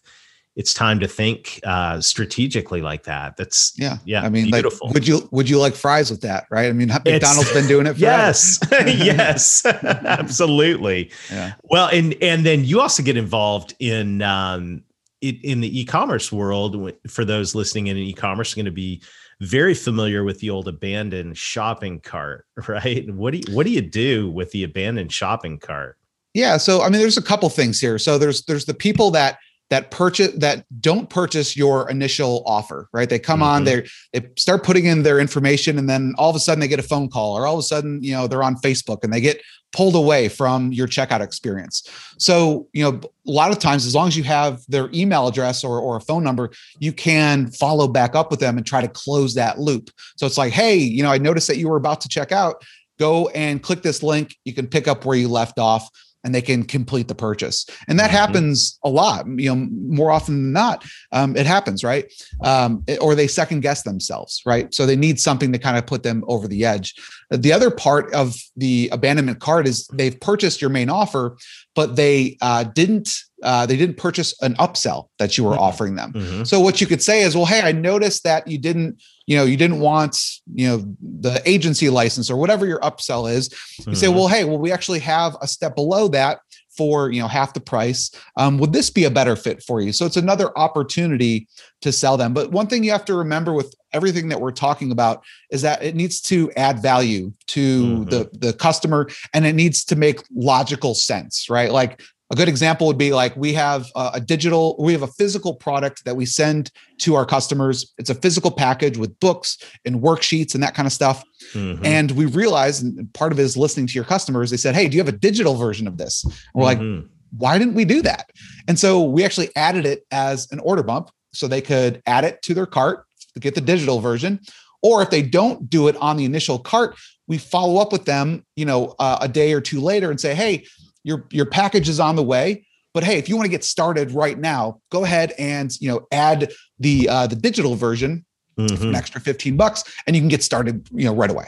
it's 0.56 0.74
time 0.74 1.00
to 1.00 1.08
think 1.08 1.62
uh, 1.64 2.02
strategically 2.02 2.82
like 2.82 3.04
that. 3.04 3.38
That's 3.38 3.74
yeah, 3.78 3.98
yeah. 4.04 4.22
I 4.22 4.30
mean, 4.30 4.52
beautiful. 4.52 4.88
Like, 4.88 4.96
would 4.96 5.08
you 5.08 5.28
would 5.32 5.50
you 5.50 5.58
like 5.58 5.74
fries 5.76 6.12
with 6.12 6.22
that? 6.22 6.46
Right? 6.50 6.68
I 6.68 6.74
mean, 6.74 6.88
McDonald's 7.06 7.50
it's, 7.50 7.54
been 7.54 7.68
doing 7.68 7.88
it. 7.88 7.98
Yes, 8.02 8.60
yes, 8.72 9.66
absolutely. 9.66 11.12
Yeah. 11.32 11.54
Well, 11.64 11.88
and 11.92 12.16
and 12.22 12.46
then 12.46 12.66
you 12.66 12.82
also 12.82 13.02
get 13.02 13.16
involved 13.16 13.76
in 13.80 14.22
um, 14.22 14.84
in, 15.22 15.40
in 15.44 15.62
the 15.62 15.80
e-commerce 15.80 16.32
world. 16.32 16.92
For 17.08 17.24
those 17.24 17.56
listening 17.56 17.88
in 17.88 17.98
e-commerce, 17.98 18.54
going 18.54 18.66
to 18.66 18.72
be 18.72 19.02
very 19.40 19.74
familiar 19.74 20.24
with 20.24 20.40
the 20.40 20.50
old 20.50 20.68
abandoned 20.68 21.38
shopping 21.38 22.00
cart, 22.00 22.46
right? 22.68 23.10
What 23.14 23.32
do 23.32 23.38
you, 23.38 23.56
what 23.56 23.66
do 23.66 23.72
you 23.72 23.82
do 23.82 24.30
with 24.30 24.52
the 24.52 24.64
abandoned 24.64 25.12
shopping 25.12 25.60
cart? 25.60 25.98
Yeah, 26.34 26.58
so 26.58 26.82
I 26.82 26.90
mean, 26.90 27.02
there's 27.02 27.18
a 27.18 27.22
couple 27.22 27.50
things 27.50 27.80
here. 27.80 27.98
So 27.98 28.18
there's 28.18 28.44
there's 28.44 28.66
the 28.66 28.74
people 28.74 29.12
that 29.12 29.38
that 29.72 29.90
purchase 29.90 30.34
that 30.34 30.66
don't 30.82 31.10
purchase 31.10 31.56
your 31.56 31.90
initial 31.90 32.44
offer 32.46 32.90
right? 32.94 33.10
They 33.10 33.18
come 33.18 33.40
mm-hmm. 33.40 33.50
on 33.50 33.64
they 33.64 33.88
they 34.14 34.28
start 34.38 34.64
putting 34.64 34.86
in 34.86 35.04
their 35.04 35.20
information 35.20 35.80
and 35.80 35.90
then 35.90 36.14
all 36.18 36.30
of 36.30 36.36
a 36.36 36.40
sudden 36.40 36.60
they 36.60 36.68
get 36.68 36.80
a 36.80 36.84
phone 36.84 37.10
call 37.10 37.38
or 37.38 37.48
all 37.48 37.56
of 37.56 37.60
a 37.60 37.64
sudden 37.64 38.04
you 38.04 38.14
know 38.14 38.28
they're 38.28 38.44
on 38.44 38.56
facebook 38.58 39.04
and 39.04 39.12
they 39.12 39.22
get 39.22 39.42
pulled 39.72 39.96
away 39.96 40.28
from 40.28 40.74
your 40.74 40.86
checkout 40.86 41.22
experience. 41.22 41.88
So 42.20 42.68
you 42.74 42.84
know 42.84 43.00
a 43.28 43.32
lot 43.32 43.52
of 43.52 43.60
times 43.60 43.86
as 43.86 43.96
long 43.96 44.10
as 44.10 44.18
you 44.18 44.24
have 44.24 44.62
their 44.68 44.90
email 44.94 45.28
address 45.28 45.64
or, 45.64 45.80
or 45.80 45.96
a 45.96 46.02
phone 46.02 46.24
number 46.24 46.52
you 46.80 46.92
can 46.92 47.50
follow 47.52 47.88
back 47.88 48.14
up 48.14 48.30
with 48.30 48.42
them 48.42 48.58
and 48.58 48.66
try 48.66 48.82
to 48.82 48.90
close 48.90 49.34
that 49.36 49.58
loop. 49.58 49.90
So 50.18 50.26
it's 50.28 50.38
like 50.38 50.52
hey 50.54 50.76
you 50.76 51.02
know 51.02 51.12
i 51.12 51.18
noticed 51.18 51.48
that 51.48 51.58
you 51.58 51.70
were 51.70 51.78
about 51.78 52.02
to 52.02 52.10
check 52.10 52.32
out. 52.32 52.64
Go 53.00 53.30
and 53.30 53.64
click 53.64 53.82
this 53.82 54.04
link. 54.04 54.36
You 54.46 54.54
can 54.54 54.68
pick 54.68 54.88
up 54.88 55.06
where 55.06 55.18
you 55.18 55.28
left 55.28 55.58
off 55.58 55.90
and 56.24 56.36
they 56.36 56.42
can 56.42 56.64
complete 56.64 57.08
the 57.08 57.16
purchase. 57.16 57.66
And 57.88 58.00
that 58.00 58.08
mm-hmm. 58.08 58.18
happens 58.18 58.80
a 58.84 58.90
lot, 58.90 59.26
you 59.28 59.54
know, 59.54 59.68
more 59.88 60.12
often 60.12 60.36
than 60.36 60.54
not, 60.54 60.86
um, 61.12 61.36
it 61.36 61.46
happens, 61.46 61.84
right? 61.84 62.12
Um, 62.44 62.84
or 63.00 63.16
they 63.16 63.28
second 63.28 63.62
guess 63.62 63.84
themselves, 63.84 64.42
right? 64.46 64.74
So 64.74 64.86
they 64.86 64.96
need 64.96 65.20
something 65.20 65.52
to 65.52 65.60
kind 65.60 65.78
of 65.78 65.86
put 65.86 66.04
them 66.04 66.24
over 66.28 66.48
the 66.48 66.66
edge. 66.66 66.94
The 67.30 67.54
other 67.54 67.72
part 67.72 68.14
of 68.14 68.36
the 68.56 68.90
abandonment 68.92 69.40
cart 69.40 69.68
is 69.68 69.88
they've 69.88 70.20
purchased 70.20 70.62
your 70.62 70.70
main 70.70 70.90
offer, 70.90 71.38
but 71.76 71.96
they 71.96 72.38
uh, 72.42 72.64
didn't 72.64 73.10
uh, 73.44 73.66
they 73.66 73.78
didn't 73.78 73.98
purchase 73.98 74.34
an 74.42 74.54
upsell 74.56 75.08
that 75.20 75.38
you 75.38 75.44
were 75.44 75.52
mm-hmm. 75.52 75.62
offering 75.62 75.96
them. 75.96 76.14
Mm-hmm. 76.14 76.44
So 76.44 76.60
what 76.60 76.82
you 76.82 76.88
could 76.88 77.02
say 77.02 77.22
is, 77.22 77.36
well, 77.36 77.46
hey, 77.46 77.62
I 77.62 77.72
noticed 77.72 78.24
that 78.24 78.48
you 78.48 78.58
didn't, 78.58 79.02
you 79.26 79.38
know, 79.38 79.44
you 79.44 79.58
didn't 79.58 79.80
want, 79.80 80.18
you 80.54 80.68
know, 80.68 80.96
the 81.02 81.42
agency 81.46 81.90
license 81.90 82.30
or 82.30 82.38
whatever 82.38 82.66
your 82.66 82.80
upsell 82.80 83.32
is. 83.32 83.50
You 83.78 83.86
mm-hmm. 83.86 83.94
say, 83.94 84.08
well, 84.08 84.28
hey, 84.28 84.44
well, 84.44 84.58
we 84.58 84.72
actually 84.72 85.00
have 85.00 85.36
a 85.42 85.48
step 85.48 85.76
below 85.76 86.08
that 86.10 86.40
for 86.76 87.12
you 87.12 87.22
know 87.22 87.28
half 87.28 87.54
the 87.54 87.60
price 87.60 88.12
um, 88.38 88.58
would 88.58 88.74
this 88.74 88.90
be 88.90 89.04
a 89.04 89.12
better 89.12 89.36
fit 89.36 89.62
for 89.62 89.82
you 89.82 89.92
so 89.92 90.06
it's 90.06 90.18
another 90.18 90.58
opportunity 90.58 91.48
to 91.82 91.92
sell 91.92 92.18
them 92.18 92.34
but 92.34 92.52
one 92.52 92.68
thing 92.68 92.84
you 92.84 92.92
have 92.92 93.06
to 93.06 93.14
remember 93.14 93.54
with 93.54 93.76
everything 93.94 94.30
that 94.30 94.40
we're 94.40 94.52
talking 94.52 94.92
about 94.92 95.22
is 95.52 95.62
that 95.62 95.84
it 95.84 95.96
needs 95.96 96.22
to 96.22 96.52
add 96.56 96.82
value 96.82 97.32
to 97.48 97.84
mm-hmm. 97.84 98.04
the 98.06 98.30
the 98.34 98.54
customer 98.54 99.10
and 99.34 99.46
it 99.46 99.54
needs 99.54 99.84
to 99.84 99.96
make 99.96 100.24
logical 100.34 100.96
sense 100.96 101.50
right 101.50 101.72
like 101.72 102.02
a 102.32 102.36
good 102.36 102.48
example 102.48 102.88
would 102.88 102.98
be 102.98 103.12
like 103.12 103.36
we 103.36 103.54
have 103.54 103.88
a, 103.96 104.22
digital, 104.22 104.78
we 104.80 104.94
have 104.94 105.02
a 105.02 105.08
physical 105.08 105.54
product 105.54 106.06
that 106.06 106.16
we 106.16 106.26
send 106.26 106.72
to 107.00 107.16
our 107.16 107.26
customers. 107.26 107.94
It's 107.98 108.10
a 108.10 108.16
physical 108.16 108.50
package 108.50 108.98
with 108.98 109.20
books 109.20 109.58
and 109.84 109.98
worksheets 109.98 110.54
and 110.56 110.64
that 110.64 110.74
kind 110.74 110.88
of 110.88 110.94
stuff. 110.94 111.24
Mm-hmm. 111.54 111.86
And 111.86 112.12
we 112.12 112.26
realized, 112.26 112.84
and 112.84 113.14
part 113.14 113.34
of 113.34 113.40
it 113.40 113.44
is 113.44 113.58
listening 113.58 113.86
to 113.88 113.94
your 113.94 114.06
customers, 114.06 114.50
they 114.50 114.58
said, 114.58 114.76
Hey, 114.76 114.88
do 114.88 114.96
you 114.96 115.04
have 115.04 115.14
a 115.14 115.18
digital 115.18 115.56
version 115.56 115.88
of 115.88 115.98
this? 115.98 116.24
And 116.24 116.34
we're 116.54 116.74
mm-hmm. 116.74 117.00
like, 117.00 117.10
why 117.38 117.58
didn't 117.58 117.74
we 117.74 117.84
do 117.84 118.02
that? 118.02 118.30
And 118.68 118.80
so 118.80 119.04
we 119.04 119.26
actually 119.26 119.50
added 119.58 119.86
it 119.86 120.06
as 120.12 120.50
an 120.52 120.60
order 120.60 120.84
bump 120.84 121.12
so 121.34 121.48
they 121.48 121.62
could 121.62 122.02
add 122.06 122.24
it 122.24 122.42
to 122.44 122.54
their 122.54 122.66
cart 122.66 123.06
to 123.34 123.42
get 123.42 123.56
the 123.56 123.62
digital 123.62 124.00
version. 124.00 124.40
Or 124.82 125.02
if 125.02 125.10
they 125.10 125.22
don't 125.22 125.70
do 125.70 125.90
it 125.90 125.98
on 125.98 126.18
the 126.18 126.26
initial 126.26 126.60
cart, 126.60 126.98
we 127.28 127.38
follow 127.38 127.82
up 127.82 127.92
with 127.92 128.06
them, 128.06 128.46
you 128.56 128.66
know, 128.66 128.96
uh, 129.00 129.20
a 129.22 129.28
day 129.28 129.54
or 129.54 129.62
two 129.62 129.80
later 129.80 130.10
and 130.10 130.20
say, 130.20 130.34
"Hey, 130.34 130.66
your 131.04 131.26
your 131.32 131.46
package 131.46 131.90
is 131.90 132.00
on 132.00 132.16
the 132.16 132.24
way 132.24 132.66
but 132.94 133.04
hey 133.04 133.18
if 133.18 133.30
you 133.30 133.36
want 133.36 133.46
to 133.46 133.52
get 133.52 133.64
started 133.64 134.12
right 134.12 134.40
now 134.40 134.80
go 134.92 135.04
ahead 135.04 135.34
and 135.38 135.80
you 135.80 135.90
know 135.90 136.08
add 136.12 136.52
the 136.80 137.08
uh, 137.10 137.28
the 137.28 137.36
digital 137.36 137.76
version 137.76 138.26
mm-hmm. 138.58 138.88
an 138.88 138.96
extra 138.96 139.22
15 139.22 139.58
bucks 139.58 139.84
and 140.08 140.16
you 140.16 140.22
can 140.22 140.30
get 140.30 140.44
started 140.44 140.88
you 140.92 141.06
know 141.06 141.14
right 141.14 141.32
away 141.32 141.48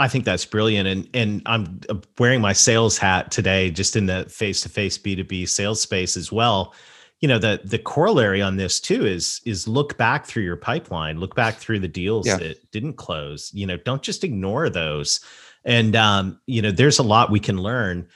I 0.00 0.08
think 0.08 0.24
that's 0.24 0.46
brilliant, 0.46 0.88
and 0.88 1.08
and 1.12 1.42
I'm 1.44 1.78
wearing 2.18 2.40
my 2.40 2.54
sales 2.54 2.96
hat 2.96 3.30
today, 3.30 3.70
just 3.70 3.96
in 3.96 4.06
the 4.06 4.24
face-to-face 4.30 4.96
B2B 4.96 5.46
sales 5.46 5.82
space 5.82 6.16
as 6.16 6.32
well. 6.32 6.74
You 7.20 7.28
know, 7.28 7.38
the 7.38 7.60
the 7.64 7.78
corollary 7.78 8.40
on 8.40 8.56
this 8.56 8.80
too 8.80 9.04
is 9.04 9.42
is 9.44 9.68
look 9.68 9.98
back 9.98 10.24
through 10.24 10.44
your 10.44 10.56
pipeline, 10.56 11.20
look 11.20 11.34
back 11.34 11.56
through 11.56 11.80
the 11.80 11.88
deals 11.88 12.26
yeah. 12.26 12.38
that 12.38 12.70
didn't 12.70 12.94
close. 12.94 13.50
You 13.52 13.66
know, 13.66 13.76
don't 13.76 14.00
just 14.00 14.24
ignore 14.24 14.70
those. 14.70 15.20
And 15.66 15.94
um, 15.94 16.40
you 16.46 16.62
know, 16.62 16.70
there's 16.70 16.98
a 16.98 17.02
lot 17.02 17.30
we 17.30 17.38
can 17.38 17.58
learn 17.58 18.08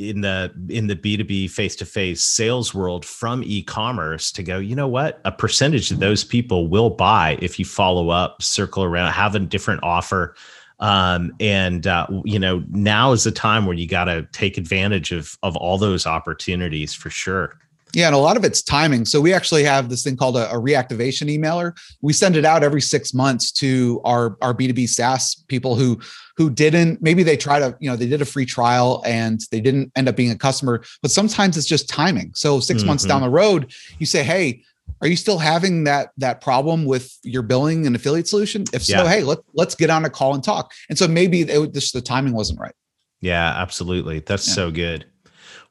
in 0.00 0.22
the 0.22 0.52
in 0.68 0.86
the 0.86 0.96
b2b 0.96 1.50
face-to-face 1.50 2.22
sales 2.22 2.74
world 2.74 3.04
from 3.04 3.42
e-commerce 3.44 4.32
to 4.32 4.42
go 4.42 4.58
you 4.58 4.74
know 4.74 4.88
what 4.88 5.20
a 5.24 5.32
percentage 5.32 5.90
of 5.90 6.00
those 6.00 6.24
people 6.24 6.68
will 6.68 6.90
buy 6.90 7.38
if 7.42 7.58
you 7.58 7.64
follow 7.64 8.08
up 8.08 8.40
circle 8.42 8.82
around 8.82 9.12
have 9.12 9.34
a 9.34 9.38
different 9.38 9.82
offer 9.82 10.34
um, 10.80 11.30
and 11.40 11.86
uh, 11.86 12.06
you 12.24 12.38
know 12.38 12.64
now 12.70 13.12
is 13.12 13.24
the 13.24 13.30
time 13.30 13.66
where 13.66 13.76
you 13.76 13.86
got 13.86 14.04
to 14.04 14.26
take 14.32 14.56
advantage 14.56 15.12
of 15.12 15.36
of 15.42 15.54
all 15.56 15.76
those 15.76 16.06
opportunities 16.06 16.94
for 16.94 17.10
sure 17.10 17.58
yeah, 17.92 18.06
and 18.06 18.14
a 18.14 18.18
lot 18.18 18.36
of 18.36 18.44
it's 18.44 18.62
timing. 18.62 19.04
So 19.04 19.20
we 19.20 19.32
actually 19.32 19.64
have 19.64 19.88
this 19.88 20.04
thing 20.04 20.16
called 20.16 20.36
a, 20.36 20.50
a, 20.50 20.54
reactivation 20.54 21.34
emailer. 21.36 21.76
We 22.02 22.12
send 22.12 22.36
it 22.36 22.44
out 22.44 22.62
every 22.62 22.80
six 22.80 23.12
months 23.12 23.50
to 23.52 24.00
our 24.04 24.36
our 24.42 24.54
B 24.54 24.68
two 24.68 24.74
B 24.74 24.86
SaaS 24.86 25.34
people 25.48 25.74
who 25.74 26.00
who 26.40 26.48
didn't 26.48 27.02
maybe 27.02 27.22
they 27.22 27.36
tried 27.36 27.58
to 27.58 27.76
you 27.80 27.90
know 27.90 27.96
they 27.96 28.08
did 28.08 28.22
a 28.22 28.24
free 28.24 28.46
trial 28.46 29.02
and 29.04 29.42
they 29.50 29.60
didn't 29.60 29.92
end 29.94 30.08
up 30.08 30.16
being 30.16 30.30
a 30.30 30.38
customer. 30.38 30.82
But 31.02 31.10
sometimes 31.10 31.58
it's 31.58 31.66
just 31.66 31.86
timing. 31.86 32.32
So 32.34 32.60
6 32.60 32.78
mm-hmm. 32.80 32.86
months 32.86 33.04
down 33.04 33.20
the 33.20 33.28
road, 33.28 33.74
you 33.98 34.06
say, 34.06 34.24
hey. 34.24 34.64
Are 35.02 35.06
you 35.06 35.16
still 35.16 35.38
having 35.38 35.84
that 35.84 36.10
that 36.18 36.40
problem 36.40 36.84
with 36.84 37.16
your 37.22 37.42
billing 37.42 37.86
and 37.86 37.94
affiliate 37.94 38.26
solution? 38.26 38.64
If 38.72 38.82
so, 38.82 39.04
yeah. 39.04 39.08
hey, 39.08 39.22
let 39.22 39.38
let's 39.54 39.76
get 39.76 39.88
on 39.88 40.04
a 40.04 40.10
call 40.10 40.34
and 40.34 40.42
talk. 40.42 40.72
And 40.88 40.98
so 40.98 41.06
maybe 41.06 41.42
it, 41.42 41.72
just 41.72 41.94
the 41.94 42.00
timing 42.00 42.34
wasn't 42.34 42.58
right. 42.58 42.74
Yeah, 43.20 43.54
absolutely. 43.56 44.18
That's 44.18 44.48
yeah. 44.48 44.54
so 44.54 44.70
good. 44.72 45.06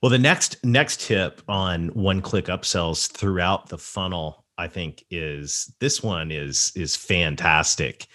Well, 0.02 0.10
the 0.10 0.20
next 0.20 0.64
next 0.64 1.02
tip 1.02 1.42
on 1.50 1.90
one 1.90 2.22
click 2.22 2.46
upsells 2.46 3.12
throughout 3.12 3.68
the 3.68 3.78
funnel, 3.78 4.46
I 4.58 4.68
think, 4.68 5.04
is 5.12 5.72
this 5.80 6.02
one 6.02 6.32
is 6.32 6.72
is 6.76 6.96
fantastic. 6.96 8.08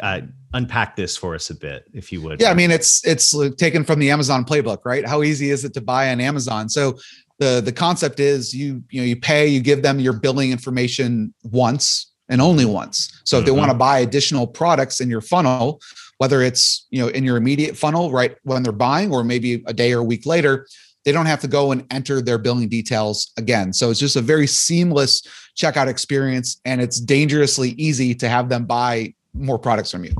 Uh, 0.00 0.20
unpack 0.54 0.96
this 0.96 1.16
for 1.16 1.34
us 1.34 1.50
a 1.50 1.54
bit, 1.54 1.84
if 1.92 2.12
you 2.12 2.22
would. 2.22 2.40
Yeah, 2.40 2.50
I 2.50 2.54
mean 2.54 2.70
it's 2.70 3.06
it's 3.06 3.34
taken 3.56 3.84
from 3.84 3.98
the 3.98 4.10
Amazon 4.10 4.44
playbook, 4.44 4.84
right? 4.84 5.06
How 5.06 5.22
easy 5.22 5.50
is 5.50 5.64
it 5.64 5.74
to 5.74 5.80
buy 5.80 6.10
on 6.10 6.20
Amazon? 6.20 6.68
So 6.68 6.98
the 7.38 7.60
the 7.64 7.72
concept 7.72 8.20
is 8.20 8.54
you 8.54 8.82
you 8.90 9.00
know 9.00 9.06
you 9.06 9.16
pay, 9.16 9.46
you 9.46 9.60
give 9.60 9.82
them 9.82 10.00
your 10.00 10.12
billing 10.12 10.50
information 10.50 11.34
once 11.42 12.12
and 12.28 12.40
only 12.40 12.64
once. 12.64 13.22
So 13.24 13.36
mm-hmm. 13.36 13.42
if 13.42 13.46
they 13.46 13.52
want 13.52 13.68
to 13.68 13.72
mm-hmm. 13.72 13.78
buy 13.78 13.98
additional 14.00 14.46
products 14.46 15.00
in 15.00 15.08
your 15.08 15.20
funnel, 15.20 15.80
whether 16.18 16.42
it's 16.42 16.86
you 16.90 17.00
know 17.00 17.08
in 17.08 17.24
your 17.24 17.36
immediate 17.36 17.76
funnel 17.76 18.10
right 18.10 18.36
when 18.42 18.62
they're 18.62 18.72
buying, 18.72 19.12
or 19.12 19.24
maybe 19.24 19.62
a 19.66 19.72
day 19.72 19.92
or 19.92 20.00
a 20.00 20.04
week 20.04 20.26
later, 20.26 20.66
they 21.04 21.12
don't 21.12 21.26
have 21.26 21.40
to 21.40 21.48
go 21.48 21.72
and 21.72 21.86
enter 21.90 22.20
their 22.20 22.38
billing 22.38 22.68
details 22.68 23.32
again. 23.36 23.72
So 23.72 23.90
it's 23.90 24.00
just 24.00 24.16
a 24.16 24.20
very 24.20 24.46
seamless 24.46 25.22
checkout 25.56 25.88
experience 25.88 26.60
and 26.64 26.80
it's 26.80 27.00
dangerously 27.00 27.70
easy 27.70 28.14
to 28.14 28.28
have 28.28 28.48
them 28.48 28.64
buy 28.64 29.14
more 29.34 29.58
products 29.58 29.90
from 29.90 30.04
you. 30.04 30.14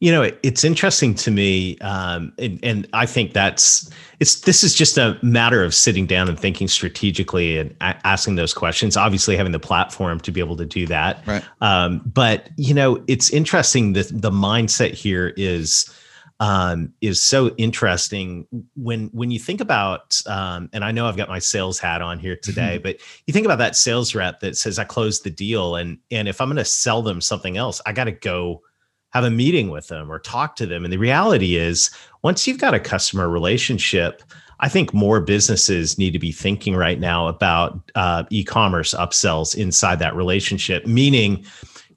You 0.00 0.10
know, 0.10 0.30
it's 0.42 0.64
interesting 0.64 1.14
to 1.16 1.30
me, 1.30 1.76
um, 1.80 2.32
and, 2.38 2.58
and, 2.62 2.88
I 2.94 3.04
think 3.04 3.34
that's 3.34 3.90
it's. 4.18 4.40
This 4.40 4.64
is 4.64 4.74
just 4.74 4.96
a 4.96 5.18
matter 5.20 5.62
of 5.62 5.74
sitting 5.74 6.06
down 6.06 6.30
and 6.30 6.40
thinking 6.40 6.68
strategically 6.68 7.58
and 7.58 7.76
a- 7.82 8.06
asking 8.06 8.36
those 8.36 8.54
questions. 8.54 8.96
Obviously, 8.96 9.36
having 9.36 9.52
the 9.52 9.58
platform 9.58 10.18
to 10.20 10.32
be 10.32 10.40
able 10.40 10.56
to 10.56 10.64
do 10.64 10.86
that. 10.86 11.22
Right. 11.26 11.44
Um, 11.60 12.00
but 12.06 12.48
you 12.56 12.72
know, 12.72 13.04
it's 13.08 13.28
interesting 13.28 13.92
that 13.92 14.08
the 14.10 14.30
mindset 14.30 14.94
here 14.94 15.34
is 15.36 15.92
um, 16.40 16.94
is 17.02 17.22
so 17.22 17.54
interesting 17.58 18.46
when 18.74 19.08
when 19.12 19.30
you 19.30 19.38
think 19.38 19.60
about 19.60 20.20
um, 20.26 20.70
and 20.72 20.82
I 20.84 20.90
know 20.90 21.06
I've 21.06 21.16
got 21.16 21.28
my 21.28 21.38
sales 21.38 21.78
hat 21.78 22.00
on 22.00 22.18
here 22.18 22.34
today, 22.34 22.76
mm-hmm. 22.76 22.82
but 22.82 22.96
you 23.26 23.32
think 23.32 23.44
about 23.44 23.58
that 23.58 23.76
sales 23.76 24.14
rep 24.14 24.40
that 24.40 24.56
says 24.56 24.78
I 24.78 24.84
closed 24.84 25.22
the 25.22 25.30
deal 25.30 25.76
and 25.76 25.98
and 26.10 26.28
if 26.28 26.40
I'm 26.40 26.48
going 26.48 26.56
to 26.56 26.64
sell 26.64 27.02
them 27.02 27.20
something 27.20 27.58
else, 27.58 27.80
I 27.84 27.92
got 27.92 28.04
to 28.04 28.12
go 28.12 28.62
have 29.10 29.24
a 29.24 29.30
meeting 29.30 29.70
with 29.70 29.88
them 29.88 30.10
or 30.10 30.18
talk 30.18 30.56
to 30.56 30.66
them. 30.66 30.84
And 30.84 30.92
the 30.92 30.98
reality 30.98 31.56
is, 31.56 31.90
once 32.22 32.46
you've 32.46 32.60
got 32.60 32.74
a 32.74 32.80
customer 32.80 33.28
relationship, 33.28 34.22
I 34.60 34.68
think 34.68 34.94
more 34.94 35.20
businesses 35.20 35.98
need 35.98 36.12
to 36.12 36.18
be 36.18 36.32
thinking 36.32 36.76
right 36.76 37.00
now 37.00 37.26
about 37.26 37.90
uh, 37.94 38.24
e-commerce 38.30 38.94
upsells 38.94 39.56
inside 39.56 39.98
that 39.98 40.14
relationship, 40.14 40.86
meaning 40.86 41.44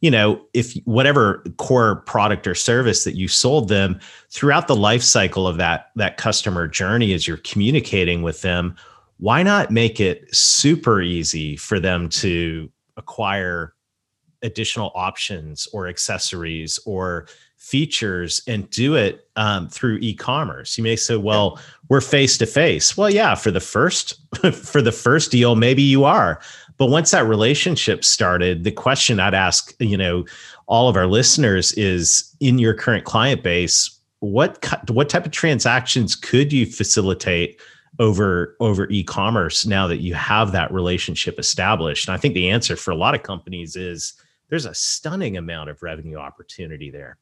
you 0.03 0.11
know 0.11 0.39
if 0.53 0.75
whatever 0.83 1.43
core 1.57 1.95
product 2.01 2.45
or 2.45 2.53
service 2.53 3.05
that 3.05 3.15
you 3.15 3.29
sold 3.29 3.69
them 3.69 3.99
throughout 4.29 4.67
the 4.67 4.75
life 4.75 5.01
cycle 5.01 5.47
of 5.47 5.55
that 5.57 5.91
that 5.95 6.17
customer 6.17 6.67
journey 6.67 7.13
as 7.13 7.25
you're 7.25 7.37
communicating 7.37 8.21
with 8.21 8.41
them 8.41 8.75
why 9.17 9.41
not 9.41 9.71
make 9.71 10.01
it 10.01 10.27
super 10.35 11.01
easy 11.01 11.55
for 11.55 11.79
them 11.79 12.09
to 12.09 12.69
acquire 12.97 13.73
additional 14.41 14.91
options 14.93 15.69
or 15.71 15.87
accessories 15.87 16.77
or 16.85 17.27
features 17.55 18.41
and 18.45 18.69
do 18.71 18.95
it 18.95 19.29
um, 19.37 19.69
through 19.69 19.97
e-commerce? 20.01 20.77
You 20.77 20.83
may 20.83 20.97
say 20.97 21.15
well 21.15 21.57
we're 21.87 22.01
face 22.01 22.37
to 22.39 22.45
face. 22.45 22.97
Well 22.97 23.09
yeah 23.09 23.35
for 23.35 23.51
the 23.51 23.61
first 23.61 24.19
for 24.51 24.81
the 24.81 24.91
first 24.91 25.31
deal 25.31 25.55
maybe 25.55 25.81
you 25.81 26.03
are 26.03 26.41
but 26.77 26.87
once 26.87 27.11
that 27.11 27.25
relationship 27.25 28.03
started 28.03 28.63
the 28.63 28.71
question 28.71 29.19
i'd 29.19 29.33
ask 29.33 29.73
you 29.79 29.97
know 29.97 30.25
all 30.67 30.89
of 30.89 30.95
our 30.95 31.07
listeners 31.07 31.71
is 31.73 32.35
in 32.39 32.59
your 32.59 32.73
current 32.73 33.05
client 33.05 33.43
base 33.43 33.99
what 34.23 34.65
what 34.89 35.09
type 35.09 35.25
of 35.25 35.31
transactions 35.31 36.15
could 36.15 36.53
you 36.53 36.65
facilitate 36.65 37.59
over 37.99 38.55
over 38.59 38.89
e-commerce 38.89 39.65
now 39.65 39.85
that 39.85 39.97
you 39.97 40.13
have 40.13 40.51
that 40.51 40.71
relationship 40.71 41.37
established? 41.37 42.07
And 42.07 42.15
i 42.15 42.17
think 42.17 42.33
the 42.33 42.49
answer 42.49 42.75
for 42.75 42.91
a 42.91 42.95
lot 42.95 43.15
of 43.15 43.23
companies 43.23 43.75
is 43.75 44.13
there's 44.49 44.65
a 44.65 44.73
stunning 44.73 45.35
amount 45.37 45.69
of 45.69 45.83
revenue 45.83 46.17
opportunity 46.17 46.89
there 46.89 47.17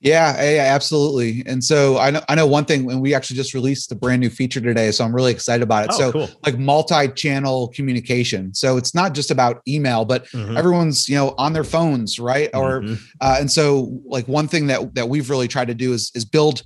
yeah, 0.00 0.42
yeah, 0.42 0.62
absolutely. 0.74 1.42
And 1.46 1.62
so 1.64 1.98
I 1.98 2.10
know 2.10 2.20
I 2.28 2.34
know 2.34 2.46
one 2.46 2.64
thing 2.64 2.84
when 2.84 3.00
we 3.00 3.14
actually 3.14 3.36
just 3.36 3.54
released 3.54 3.90
a 3.92 3.94
brand 3.94 4.20
new 4.20 4.30
feature 4.30 4.60
today, 4.60 4.90
so 4.90 5.04
I'm 5.04 5.14
really 5.14 5.32
excited 5.32 5.62
about 5.62 5.84
it. 5.84 5.90
Oh, 5.94 5.98
so 5.98 6.12
cool. 6.12 6.30
like 6.44 6.58
multi-channel 6.58 7.68
communication. 7.74 8.54
So 8.54 8.76
it's 8.76 8.94
not 8.94 9.14
just 9.14 9.30
about 9.30 9.62
email, 9.66 10.04
but 10.04 10.26
Mhm. 10.28 10.56
everyone's 10.58 11.08
you 11.08 11.16
know 11.16 11.34
on 11.38 11.52
their 11.52 11.64
phones, 11.64 12.18
right? 12.18 12.50
Or 12.54 12.82
Mhm. 12.82 12.98
uh, 13.20 13.36
and 13.40 13.50
so 13.50 14.00
like 14.06 14.28
one 14.28 14.48
thing 14.48 14.66
that 14.68 14.94
that 14.94 15.08
we've 15.08 15.30
really 15.30 15.48
tried 15.48 15.68
to 15.68 15.74
do 15.74 15.92
is 15.92 16.10
is 16.14 16.24
build 16.24 16.62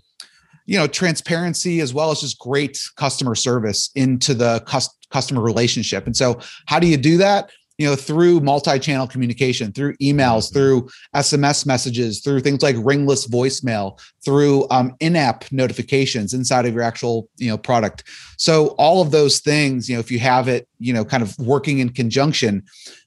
you 0.67 0.77
know 0.79 0.87
transparency 0.87 1.81
as 1.81 1.95
well 1.95 2.11
as 2.11 2.21
just 2.21 2.39
great 2.39 2.79
customer 2.97 3.35
service 3.35 3.91
into 3.95 4.35
the 4.35 4.61
cus- 4.67 4.91
customer 5.11 5.41
relationship. 5.41 6.07
And 6.07 6.15
so 6.17 6.39
how 6.67 6.79
do 6.79 6.87
you 6.87 6.97
do 6.99 7.17
that? 7.19 7.51
You 7.79 7.87
know, 7.87 7.95
through 7.95 8.41
multi-channel 8.41 9.07
communication, 9.07 9.71
through 9.73 9.97
emails, 9.99 10.49
Mhm. 10.51 10.53
through 10.53 10.89
SMS 11.15 11.65
messages, 11.65 12.19
through 12.21 12.41
things 12.41 12.61
like 12.61 12.75
ringless 12.81 13.29
voicemail, 13.29 13.99
through 14.25 14.67
um, 14.71 14.97
in-app 14.99 15.45
notifications 15.53 16.35
inside 16.35 16.67
of 16.67 16.75
your 16.75 16.83
actual 16.83 17.29
you 17.37 17.49
know 17.49 17.57
product. 17.57 18.03
So 18.37 18.69
all 18.79 19.01
of 19.01 19.13
those 19.13 19.39
things, 19.39 19.89
you 19.89 19.95
know, 19.95 20.01
if 20.01 20.11
you 20.11 20.19
have 20.19 20.49
it, 20.49 20.67
you 20.81 20.93
know, 20.93 21.05
kind 21.05 21.23
of 21.23 21.39
working 21.39 21.79
in 21.79 21.91
conjunction, 21.91 22.65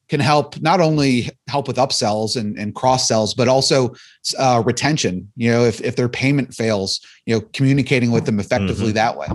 can 0.07 0.21
help 0.21 0.59
not 0.61 0.79
only 0.81 1.29
help 1.47 1.67
with 1.67 1.77
upsells 1.77 2.35
and, 2.35 2.57
and 2.57 2.75
cross 2.75 3.07
sells, 3.07 3.33
but 3.33 3.47
also 3.49 3.93
uh, 4.37 4.61
retention. 4.65 5.29
You 5.35 5.51
know, 5.51 5.65
if 5.65 5.81
if 5.81 5.97
their 5.97 6.09
payment 6.09 6.53
fails, 6.53 7.01
you 7.25 7.35
know, 7.35 7.41
communicating 7.53 8.11
with 8.11 8.25
them 8.25 8.39
effectively 8.39 8.91
Mhm. 8.91 8.95
that 8.95 9.17
way. 9.17 9.27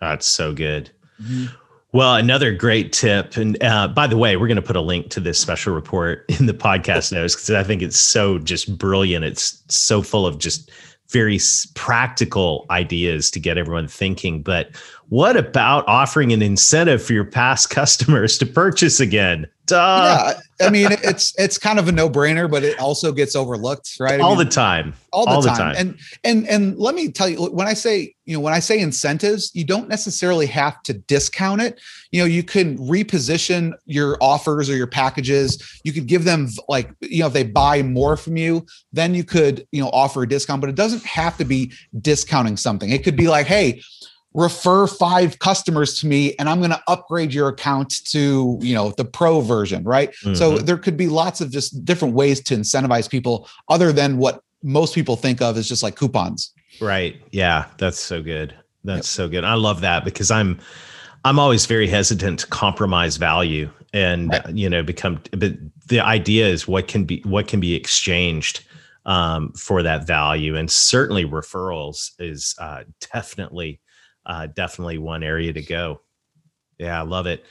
that's 0.00 0.26
so 0.26 0.52
good 0.54 0.90
Well, 1.94 2.16
another 2.16 2.52
great 2.52 2.92
tip, 2.92 3.36
and 3.36 3.56
uh, 3.62 3.86
by 3.86 4.08
the 4.08 4.16
way, 4.16 4.36
we're 4.36 4.48
going 4.48 4.56
to 4.56 4.62
put 4.62 4.74
a 4.74 4.80
link 4.80 5.10
to 5.10 5.20
this 5.20 5.38
special 5.38 5.72
report 5.72 6.24
in 6.40 6.46
the 6.46 6.52
podcast 6.52 7.12
notes 7.12 7.36
because 7.36 7.52
I 7.52 7.62
think 7.62 7.82
it's 7.82 8.00
so 8.00 8.40
just 8.40 8.76
brilliant. 8.76 9.24
It's 9.24 9.62
so 9.68 10.02
full 10.02 10.26
of 10.26 10.38
just 10.38 10.72
very 11.10 11.38
practical 11.76 12.66
ideas 12.68 13.30
to 13.30 13.38
get 13.38 13.58
everyone 13.58 13.86
thinking. 13.86 14.42
But 14.42 14.74
what 15.08 15.36
about 15.36 15.86
offering 15.86 16.32
an 16.32 16.42
incentive 16.42 17.02
for 17.02 17.12
your 17.12 17.24
past 17.24 17.70
customers 17.70 18.38
to 18.38 18.46
purchase 18.46 19.00
again? 19.00 19.46
Duh. 19.66 20.34
yeah, 20.60 20.66
I 20.66 20.70
mean, 20.70 20.88
it's 20.90 21.34
it's 21.38 21.56
kind 21.56 21.78
of 21.78 21.88
a 21.88 21.92
no 21.92 22.10
brainer, 22.10 22.50
but 22.50 22.62
it 22.64 22.78
also 22.78 23.12
gets 23.12 23.34
overlooked, 23.34 23.96
right? 23.98 24.20
I 24.20 24.22
all 24.22 24.36
mean, 24.36 24.44
the 24.44 24.50
time. 24.50 24.92
all 25.10 25.24
the, 25.24 25.30
all 25.30 25.40
the 25.40 25.48
time. 25.48 25.56
time. 25.56 25.74
And 25.78 25.98
and 26.22 26.48
and 26.48 26.78
let 26.78 26.94
me 26.94 27.10
tell 27.10 27.30
you, 27.30 27.46
when 27.46 27.66
I 27.66 27.72
say 27.72 28.14
you 28.26 28.36
know 28.36 28.40
when 28.40 28.52
I 28.52 28.58
say 28.58 28.78
incentives, 28.78 29.50
you 29.54 29.64
don't 29.64 29.88
necessarily 29.88 30.44
have 30.46 30.82
to 30.82 30.92
discount 30.92 31.62
it. 31.62 31.80
You 32.10 32.20
know, 32.20 32.26
you 32.26 32.42
can 32.42 32.76
reposition 32.76 33.72
your 33.86 34.18
offers 34.20 34.68
or 34.68 34.76
your 34.76 34.86
packages. 34.86 35.80
You 35.82 35.94
could 35.94 36.08
give 36.08 36.24
them 36.24 36.48
like 36.68 36.90
you 37.00 37.20
know 37.20 37.28
if 37.28 37.32
they 37.32 37.44
buy 37.44 37.82
more 37.82 38.18
from 38.18 38.36
you, 38.36 38.66
then 38.92 39.14
you 39.14 39.24
could 39.24 39.66
you 39.72 39.82
know 39.82 39.88
offer 39.94 40.24
a 40.24 40.28
discount. 40.28 40.60
But 40.60 40.68
it 40.68 40.76
doesn't 40.76 41.04
have 41.04 41.38
to 41.38 41.44
be 41.46 41.72
discounting 42.02 42.58
something. 42.58 42.90
It 42.90 43.02
could 43.02 43.16
be 43.16 43.28
like, 43.28 43.46
hey. 43.46 43.80
Refer 44.34 44.88
five 44.88 45.38
customers 45.38 46.00
to 46.00 46.06
me, 46.08 46.34
and 46.40 46.48
I'm 46.48 46.58
going 46.58 46.70
to 46.72 46.82
upgrade 46.88 47.32
your 47.32 47.48
account 47.48 48.04
to, 48.06 48.58
you 48.60 48.74
know, 48.74 48.90
the 48.96 49.04
pro 49.04 49.40
version, 49.40 49.84
right? 49.84 50.12
So 50.34 50.58
Mhm. 50.58 50.66
there 50.66 50.76
could 50.76 50.96
be 50.96 51.06
lots 51.06 51.40
of 51.40 51.52
just 51.52 51.84
different 51.84 52.14
ways 52.14 52.40
to 52.44 52.56
incentivize 52.56 53.08
people 53.08 53.48
other 53.68 53.92
than 53.92 54.16
what 54.18 54.40
most 54.64 54.94
people 54.94 55.14
think 55.14 55.40
of 55.40 55.56
as 55.56 55.68
just 55.68 55.82
like 55.84 55.94
coupons. 55.94 56.50
Right. 56.80 57.20
Yeah, 57.30 57.66
that's 57.78 58.00
so 58.00 58.22
good. 58.22 58.54
That's 58.82 59.08
so 59.08 59.28
good. 59.28 59.44
I 59.44 59.54
love 59.54 59.80
that 59.82 60.04
because 60.04 60.30
I'm 60.30 60.58
I'm 61.26 61.38
always 61.38 61.64
very 61.64 61.86
hesitant 61.86 62.40
to 62.40 62.46
compromise 62.48 63.16
value 63.16 63.70
and 63.94 64.30
Right. 64.30 64.50
you 64.54 64.68
know 64.68 64.82
become 64.82 65.20
but 65.30 65.52
the 65.86 66.00
idea 66.00 66.46
is 66.48 66.68
what 66.68 66.86
can 66.88 67.04
be 67.04 67.22
what 67.24 67.46
can 67.48 67.60
be 67.60 67.74
exchanged 67.74 68.64
um, 69.06 69.52
for 69.52 69.82
that 69.82 70.06
value 70.06 70.54
and 70.56 70.70
certainly 70.70 71.24
referrals 71.24 72.10
is 72.18 72.54
uh, 72.58 72.82
definitely 73.12 73.80
uh, 74.26 74.46
definitely 74.46 74.98
one 74.98 75.22
area 75.22 75.52
to 75.52 75.62
go. 75.62 76.00
Yeah, 76.78 76.98
I 77.00 77.04
love 77.04 77.26
it. 77.26 77.44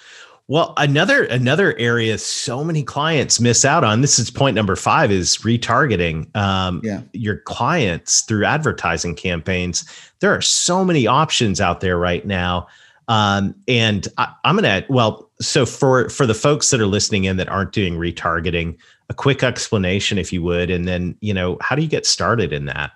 Well, 0.49 0.73
another 0.75 1.23
another 1.23 1.77
area 1.77 2.17
so 2.17 2.65
many 2.65 2.83
clients 2.83 3.39
miss 3.39 3.63
out 3.63 3.85
on. 3.85 4.01
This 4.01 4.19
is 4.19 4.29
point 4.29 4.55
number 4.55 4.75
five: 4.75 5.09
is 5.09 5.37
retargeting. 5.37 6.35
Um, 6.35 6.81
Yeah. 6.83 7.01
your 7.13 7.37
clients 7.37 8.21
through 8.21 8.43
advertising 8.45 9.15
campaigns. 9.15 9.85
There 10.19 10.33
are 10.35 10.41
so 10.41 10.83
many 10.83 11.07
options 11.07 11.61
out 11.61 11.79
there 11.79 11.97
right 11.97 12.25
now. 12.25 12.67
Um, 13.07 13.55
and 13.67 14.07
I, 14.17 14.33
I'm 14.43 14.55
gonna 14.55 14.83
well, 14.89 15.29
so 15.39 15.65
for 15.65 16.09
for 16.09 16.25
the 16.25 16.33
folks 16.33 16.71
that 16.71 16.81
are 16.81 16.87
listening 16.87 17.23
in 17.23 17.37
that 17.37 17.47
aren't 17.49 17.71
doing 17.71 17.95
retargeting, 17.95 18.77
a 19.09 19.13
quick 19.13 19.43
explanation, 19.43 20.17
if 20.17 20.33
you 20.33 20.43
would, 20.43 20.69
and 20.69 20.87
then 20.87 21.15
you 21.21 21.33
know, 21.33 21.57
how 21.61 21.75
do 21.75 21.81
you 21.81 21.87
get 21.87 22.05
started 22.05 22.51
in 22.51 22.65
that? 22.65 22.91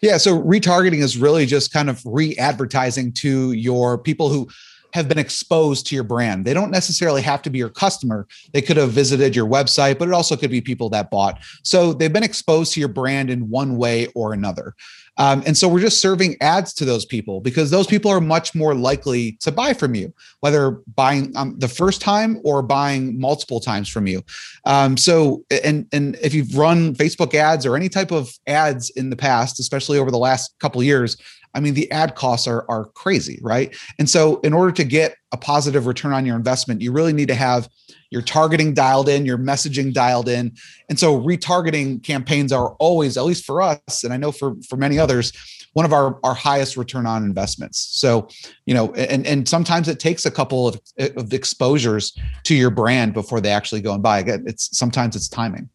Yeah. 0.00 0.16
So 0.16 0.40
retargeting 0.40 1.02
is 1.02 1.16
really 1.16 1.46
just 1.46 1.72
kind 1.72 1.90
of 1.90 2.00
re 2.04 2.36
advertising 2.36 3.12
to 3.14 3.52
your 3.52 3.98
people 3.98 4.28
who 4.28 4.48
have 4.94 5.08
been 5.08 5.18
exposed 5.18 5.86
to 5.86 5.94
your 5.94 6.04
brand. 6.04 6.44
They 6.44 6.54
don't 6.54 6.70
necessarily 6.70 7.20
have 7.22 7.42
to 7.42 7.50
be 7.50 7.58
your 7.58 7.68
customer. 7.68 8.26
They 8.52 8.62
could 8.62 8.76
have 8.76 8.90
visited 8.90 9.36
your 9.36 9.46
website, 9.46 9.98
but 9.98 10.08
it 10.08 10.14
also 10.14 10.36
could 10.36 10.50
be 10.50 10.60
people 10.60 10.88
that 10.90 11.10
bought. 11.10 11.40
So 11.62 11.92
they've 11.92 12.12
been 12.12 12.22
exposed 12.22 12.72
to 12.74 12.80
your 12.80 12.88
brand 12.88 13.28
in 13.28 13.50
one 13.50 13.76
way 13.76 14.06
or 14.14 14.32
another. 14.32 14.74
Um, 15.18 15.42
and 15.46 15.56
so 15.56 15.68
we're 15.68 15.80
just 15.80 16.00
serving 16.00 16.36
ads 16.40 16.72
to 16.74 16.84
those 16.84 17.04
people 17.04 17.40
because 17.40 17.70
those 17.70 17.86
people 17.86 18.10
are 18.10 18.20
much 18.20 18.54
more 18.54 18.74
likely 18.74 19.32
to 19.40 19.52
buy 19.52 19.74
from 19.74 19.94
you, 19.94 20.12
whether 20.40 20.80
buying 20.94 21.36
um, 21.36 21.58
the 21.58 21.68
first 21.68 22.00
time 22.00 22.40
or 22.44 22.62
buying 22.62 23.20
multiple 23.20 23.60
times 23.60 23.88
from 23.88 24.06
you. 24.06 24.22
Um, 24.64 24.96
so, 24.96 25.44
and 25.64 25.86
and 25.92 26.16
if 26.22 26.34
you've 26.34 26.56
run 26.56 26.94
Facebook 26.94 27.34
ads 27.34 27.66
or 27.66 27.76
any 27.76 27.88
type 27.88 28.12
of 28.12 28.32
ads 28.46 28.90
in 28.90 29.10
the 29.10 29.16
past, 29.16 29.60
especially 29.60 29.98
over 29.98 30.10
the 30.10 30.18
last 30.18 30.54
couple 30.60 30.82
years, 30.82 31.16
I 31.54 31.60
mean, 31.60 31.74
the 31.74 31.90
ad 31.90 32.14
costs 32.14 32.46
are 32.46 32.64
are 32.68 32.86
crazy, 32.86 33.38
right? 33.42 33.76
And 33.98 34.08
so, 34.08 34.40
in 34.40 34.52
order 34.52 34.72
to 34.72 34.84
get 34.84 35.16
a 35.32 35.36
positive 35.36 35.86
return 35.86 36.12
on 36.12 36.24
your 36.24 36.36
investment, 36.36 36.80
you 36.80 36.92
really 36.92 37.12
need 37.12 37.28
to 37.28 37.34
have 37.34 37.68
your 38.10 38.22
targeting 38.22 38.72
dialed 38.72 39.08
in, 39.08 39.26
your 39.26 39.38
messaging 39.38 39.92
dialed 39.92 40.28
in, 40.28 40.52
and 40.88 40.98
so 40.98 41.20
retargeting 41.20 42.02
campaigns 42.02 42.52
are 42.52 42.70
always, 42.74 43.16
at 43.16 43.24
least 43.24 43.44
for 43.44 43.60
us, 43.60 44.04
and 44.04 44.12
I 44.12 44.16
know 44.16 44.32
for 44.32 44.54
for 44.68 44.76
many 44.76 44.98
others, 44.98 45.32
one 45.72 45.84
of 45.84 45.92
our 45.92 46.18
our 46.24 46.34
highest 46.34 46.76
return 46.76 47.06
on 47.06 47.24
investments. 47.24 47.78
So, 47.92 48.28
you 48.66 48.74
know, 48.74 48.92
and 48.94 49.26
and 49.26 49.48
sometimes 49.48 49.88
it 49.88 50.00
takes 50.00 50.26
a 50.26 50.30
couple 50.30 50.68
of, 50.68 50.80
of 51.16 51.32
exposures 51.32 52.16
to 52.44 52.54
your 52.54 52.70
brand 52.70 53.14
before 53.14 53.40
they 53.40 53.50
actually 53.50 53.80
go 53.80 53.92
and 53.94 54.02
buy. 54.02 54.18
Again, 54.18 54.44
it's 54.46 54.76
sometimes 54.76 55.16
it's 55.16 55.28
timing. 55.28 55.68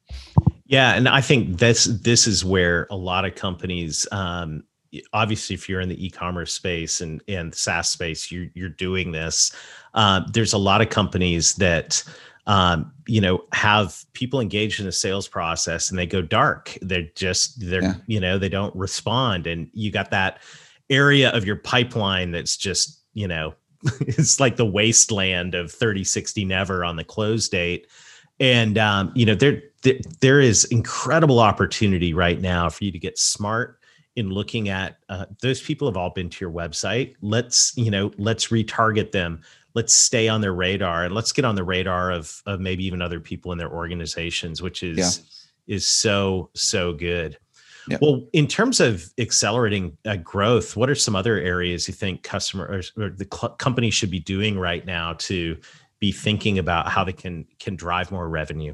Yeah, 0.65 0.95
and 0.95 1.07
I 1.07 1.21
think 1.21 1.59
this 1.59 1.86
this 1.86 2.25
is 2.25 2.43
where 2.43 2.88
a 2.89 2.95
lot 2.95 3.25
of 3.25 3.36
companies, 3.36 4.07
um, 4.12 4.63
obviously, 5.13 5.53
if 5.53 5.67
you're 5.67 5.82
in 5.82 5.89
the 5.89 6.06
e-commerce 6.06 6.53
space 6.53 7.01
and 7.01 7.21
and 7.27 7.53
SaaS 7.53 7.89
space, 7.89 8.32
you're 8.32 8.47
you're 8.53 8.69
doing 8.69 9.12
this. 9.12 9.51
Uh, 9.93 10.21
there's 10.32 10.53
a 10.53 10.58
lot 10.58 10.82
of 10.82 10.89
companies 10.89 11.56
that 11.56 12.03
um, 12.47 12.91
you 13.08 13.21
know 13.21 13.43
have 13.53 14.03
people 14.13 14.39
engaged 14.39 14.79
in 14.79 14.88
a 14.88 14.91
sales 14.91 15.27
process 15.27 15.89
and 15.89 15.97
they 15.97 16.06
go 16.06 16.21
dark. 16.21 16.77
They're 16.82 17.10
just 17.15 17.60
they're 17.60 17.82
Yeah. 17.82 17.93
you 18.08 18.19
know 18.19 18.38
they 18.38 18.49
don't 18.49 18.75
respond, 18.75 19.47
and 19.47 19.69
you 19.73 19.91
got 19.91 20.12
that 20.12 20.41
area 20.89 21.29
of 21.32 21.45
your 21.45 21.56
pipeline 21.56 22.32
that's 22.32 22.58
just 22.58 23.01
you 23.13 23.27
know 23.27 23.53
it's 24.01 24.39
like 24.39 24.58
the 24.58 24.65
wasteland 24.65 25.56
of 25.56 25.71
30 25.71 26.03
60 26.03 26.45
never 26.45 26.84
on 26.84 26.97
the 26.97 27.03
close 27.03 27.47
date 27.49 27.88
and 28.39 28.77
um, 28.77 29.12
you 29.15 29.25
know 29.25 29.34
there, 29.36 29.62
there 29.84 29.95
there 30.19 30.39
is 30.39 30.65
incredible 30.65 31.39
opportunity 31.39 32.13
right 32.13 32.41
now 32.41 32.69
for 32.69 32.84
you 32.84 32.91
to 32.91 32.99
get 32.99 33.17
smart 33.17 33.79
in 34.15 34.30
looking 34.30 34.69
at 34.69 34.97
uh, 35.10 35.26
those 35.41 35.62
people 35.62 35.88
have 35.88 35.97
all 35.97 36.12
been 36.12 36.30
to 36.30 36.43
your 36.43 36.52
website 36.52 37.15
let's 37.21 37.76
you 37.76 37.89
know 37.89 38.12
let's 38.17 38.47
retarget 38.47 39.12
them 39.12 39.41
let's 39.73 39.93
stay 39.93 40.28
on 40.28 40.41
their 40.41 40.54
radar 40.54 41.06
and 41.06 41.15
let's 41.15 41.32
get 41.32 41.45
on 41.45 41.56
the 41.56 41.63
radar 41.63 42.12
of 42.12 42.41
of 42.45 42.60
maybe 42.60 42.86
even 42.86 43.02
other 43.02 43.19
people 43.19 43.52
in 43.52 43.58
their 43.58 43.71
organizations 43.71 44.62
which 44.62 44.84
is 44.84 45.21
is 45.67 45.88
so 45.88 46.49
so 46.54 46.93
good 46.93 47.38
Yep. 47.89 48.02
Well, 48.02 48.28
in 48.32 48.47
terms 48.47 48.80
of 48.80 49.12
accelerating 49.17 49.97
uh, 50.06 50.15
growth, 50.17 50.76
what 50.76 50.89
are 50.89 50.95
some 50.95 51.15
other 51.15 51.38
areas 51.38 51.88
you 51.88 51.93
think 51.93 52.23
customers 52.23 52.93
or 52.97 53.10
the 53.10 53.28
cl- 53.32 53.56
company 53.56 53.89
should 53.89 54.10
be 54.10 54.19
doing 54.19 54.58
right 54.58 54.86
now 54.86 55.13
to 55.13 55.58
be 55.99 56.12
thinking 56.12 56.60
about 56.60 56.88
how 56.88 57.04
they 57.04 57.12
can 57.12 57.45
can 57.60 57.76
drive 57.76 58.12
more 58.12 58.30
revenue? 58.30 58.73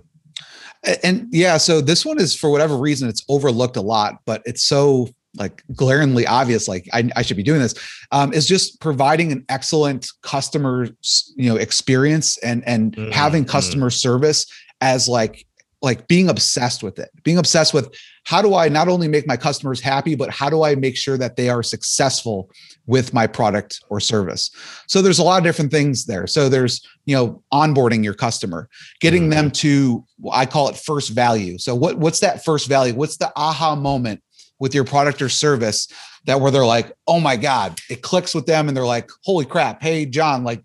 And 1.03 1.27
yeah, 1.31 1.57
so 1.57 1.81
this 1.81 2.05
one 2.05 2.19
is 2.19 2.35
for 2.35 2.49
whatever 2.49 2.77
reason 2.77 3.09
it's 3.09 3.25
overlooked 3.27 3.75
a 3.75 3.81
lot, 3.81 4.19
but 4.25 4.41
it's 4.45 4.63
so 4.63 5.09
like 5.35 5.63
glaringly 5.75 6.25
obvious 6.25 6.67
like 6.67 6.87
I, 6.91 7.09
I 7.15 7.21
should 7.21 7.37
be 7.37 7.43
doing 7.43 7.59
this 7.59 7.75
um, 8.11 8.33
is 8.33 8.47
just 8.47 8.79
providing 8.79 9.31
an 9.31 9.45
excellent 9.49 10.09
customer 10.23 10.87
you 11.35 11.49
know 11.49 11.55
experience 11.55 12.37
and 12.39 12.63
and 12.67 12.95
mm-hmm. 12.95 13.11
having 13.11 13.45
mm. 13.45 13.49
customer 13.49 13.89
service 13.89 14.45
as 14.81 15.07
like 15.07 15.45
like 15.81 16.07
being 16.07 16.29
obsessed 16.29 16.83
with 16.83 16.99
it 16.99 17.09
being 17.23 17.37
obsessed 17.37 17.73
with 17.73 17.93
how 18.25 18.41
do 18.41 18.55
i 18.55 18.67
not 18.67 18.87
only 18.87 19.07
make 19.07 19.27
my 19.27 19.37
customers 19.37 19.79
happy 19.79 20.15
but 20.15 20.29
how 20.31 20.49
do 20.49 20.63
i 20.63 20.75
make 20.75 20.97
sure 20.97 21.17
that 21.17 21.35
they 21.35 21.47
are 21.47 21.63
successful 21.63 22.49
with 22.87 23.13
my 23.13 23.27
product 23.27 23.81
or 23.89 23.99
service 23.99 24.49
so 24.87 25.01
there's 25.01 25.19
a 25.19 25.23
lot 25.23 25.37
of 25.37 25.43
different 25.43 25.71
things 25.71 26.05
there 26.05 26.25
so 26.25 26.49
there's 26.49 26.85
you 27.05 27.15
know 27.15 27.41
onboarding 27.53 28.03
your 28.03 28.15
customer 28.15 28.67
getting 28.99 29.23
mm-hmm. 29.23 29.29
them 29.29 29.51
to 29.51 30.03
i 30.31 30.45
call 30.45 30.67
it 30.69 30.75
first 30.75 31.11
value 31.11 31.57
so 31.57 31.75
what 31.75 31.97
what's 31.97 32.19
that 32.19 32.43
first 32.43 32.67
value 32.67 32.93
what's 32.93 33.17
the 33.17 33.31
aha 33.35 33.75
moment 33.75 34.21
with 34.59 34.75
your 34.75 34.83
product 34.83 35.21
or 35.21 35.29
service 35.29 35.87
that 36.25 36.39
where 36.39 36.51
they're 36.51 36.65
like 36.65 36.91
oh 37.07 37.19
my 37.19 37.35
god 37.35 37.79
it 37.89 38.01
clicks 38.01 38.35
with 38.35 38.45
them 38.45 38.67
and 38.67 38.75
they're 38.75 38.85
like 38.85 39.09
holy 39.23 39.45
crap 39.45 39.81
hey 39.81 40.05
john 40.05 40.43
like 40.43 40.63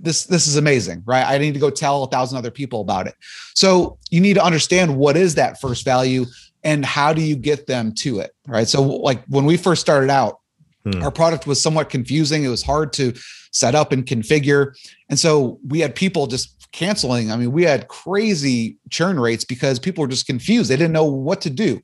this 0.00 0.24
this 0.26 0.46
is 0.46 0.56
amazing 0.56 1.02
right? 1.06 1.24
I 1.24 1.38
need 1.38 1.54
to 1.54 1.60
go 1.60 1.70
tell 1.70 2.04
a 2.04 2.08
thousand 2.08 2.38
other 2.38 2.50
people 2.50 2.80
about 2.80 3.06
it. 3.06 3.14
So 3.54 3.98
you 4.10 4.20
need 4.20 4.34
to 4.34 4.44
understand 4.44 4.96
what 4.96 5.16
is 5.16 5.34
that 5.36 5.60
first 5.60 5.84
value 5.84 6.26
and 6.62 6.84
how 6.84 7.12
do 7.12 7.22
you 7.22 7.36
get 7.36 7.66
them 7.66 7.92
to 7.96 8.20
it 8.20 8.32
right? 8.46 8.68
So 8.68 8.82
like 8.82 9.24
when 9.26 9.44
we 9.44 9.56
first 9.56 9.80
started 9.80 10.10
out 10.10 10.40
hmm. 10.84 11.02
our 11.02 11.10
product 11.10 11.46
was 11.46 11.60
somewhat 11.60 11.90
confusing. 11.90 12.44
It 12.44 12.48
was 12.48 12.62
hard 12.62 12.92
to 12.94 13.14
set 13.52 13.74
up 13.74 13.92
and 13.92 14.04
configure. 14.04 14.74
And 15.08 15.18
so 15.18 15.60
we 15.68 15.80
had 15.80 15.94
people 15.94 16.26
just 16.26 16.53
canceling 16.74 17.30
i 17.30 17.36
mean 17.36 17.52
we 17.52 17.62
had 17.62 17.86
crazy 17.88 18.76
churn 18.90 19.18
rates 19.18 19.44
because 19.44 19.78
people 19.78 20.02
were 20.02 20.08
just 20.08 20.26
confused 20.26 20.68
they 20.70 20.76
didn't 20.76 20.92
know 20.92 21.04
what 21.04 21.40
to 21.40 21.48
do 21.48 21.80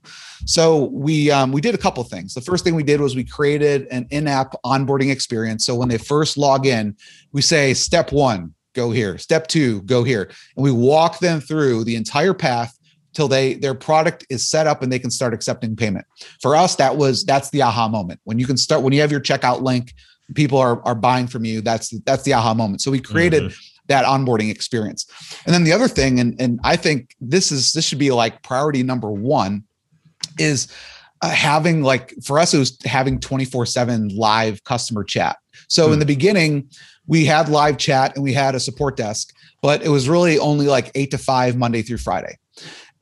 so 0.47 0.87
we 0.87 1.31
um, 1.31 1.53
we 1.53 1.61
did 1.61 1.75
a 1.75 1.79
couple 1.79 2.03
things. 2.05 2.35
The 2.35 2.41
first 2.41 2.65
thing 2.65 2.75
we 2.75 2.83
did 2.83 3.01
was 3.01 3.15
we 3.15 3.25
created 3.25 3.87
an 3.91 4.07
in-app 4.11 4.55
onboarding 4.65 5.11
experience. 5.11 5.67
So 5.67 5.75
when 5.75 5.89
they 5.89 5.99
first 5.99 6.37
log 6.37 6.67
in, 6.67 6.97
we 7.33 7.43
say 7.43 7.75
step 7.75 8.13
one, 8.13 8.55
go 8.75 8.91
here. 8.91 9.19
Step 9.19 9.47
two, 9.49 9.83
go 9.83 10.05
here, 10.05 10.31
and 10.57 10.65
we 10.65 10.73
walk 10.73 11.19
them 11.19 11.41
through 11.41 11.85
the 11.85 11.97
entire 11.97 12.35
path 12.35 12.77
till 13.13 13.29
they 13.29 13.55
their 13.55 13.75
product 13.75 14.25
is 14.31 14.49
set 14.49 14.67
up 14.67 14.83
and 14.83 14.93
they 14.93 14.99
can 14.99 15.11
start 15.11 15.35
accepting 15.35 15.77
payment. 15.77 16.07
For 16.41 16.57
us, 16.57 16.77
that 16.77 16.97
was 16.97 17.25
that's 17.25 17.51
the 17.51 17.63
aha 17.63 17.89
moment 17.89 18.21
when 18.25 18.39
you 18.39 18.47
can 18.47 18.57
start 18.57 18.83
when 18.83 18.93
you 18.93 19.01
have 19.01 19.11
your 19.11 19.21
checkout 19.21 19.63
link, 19.63 19.95
people 20.35 20.59
are 20.59 20.83
are 20.87 20.95
buying 20.95 21.27
from 21.27 21.45
you. 21.45 21.61
That's 21.61 21.91
that's 22.01 22.23
the 22.23 22.35
aha 22.35 22.55
moment. 22.55 22.83
So 22.83 22.91
we 22.91 23.01
created. 23.01 23.45
Mm-hmm 23.45 23.67
that 23.91 24.05
onboarding 24.05 24.51
experience. 24.51 25.05
And 25.45 25.55
then 25.55 25.65
the 25.65 25.73
other 25.73 25.89
thing, 25.89 26.21
and, 26.21 26.41
and 26.41 26.61
I 26.65 26.77
think 26.77 27.17
this 27.21 27.53
is 27.53 27.73
this 27.73 27.85
should 27.85 27.99
be 27.99 28.13
like 28.13 28.43
priority 28.43 28.83
number 28.83 29.11
one, 29.11 29.65
is 30.39 30.69
uh, 31.23 31.29
having 31.29 31.83
like 31.83 32.15
for 32.23 32.39
us 32.39 32.55
it 32.55 32.59
was 32.59 32.79
having 32.85 33.19
24/7 33.19 34.17
live 34.17 34.65
customer 34.65 35.05
chat. 35.05 35.37
So 35.69 35.89
mm. 35.89 35.95
in 35.95 35.99
the 35.99 36.07
beginning 36.07 36.71
we 37.07 37.25
had 37.25 37.49
live 37.49 37.77
chat 37.77 38.15
and 38.15 38.23
we 38.23 38.33
had 38.33 38.55
a 38.55 38.61
support 38.61 38.97
desk, 38.97 39.35
but 39.61 39.83
it 39.83 39.89
was 39.89 40.09
really 40.09 40.39
only 40.39 40.67
like 40.67 40.93
8 40.95 41.11
to 41.11 41.19
5 41.19 41.57
Monday 41.57 41.83
through 41.83 41.99
Friday. 41.99 42.39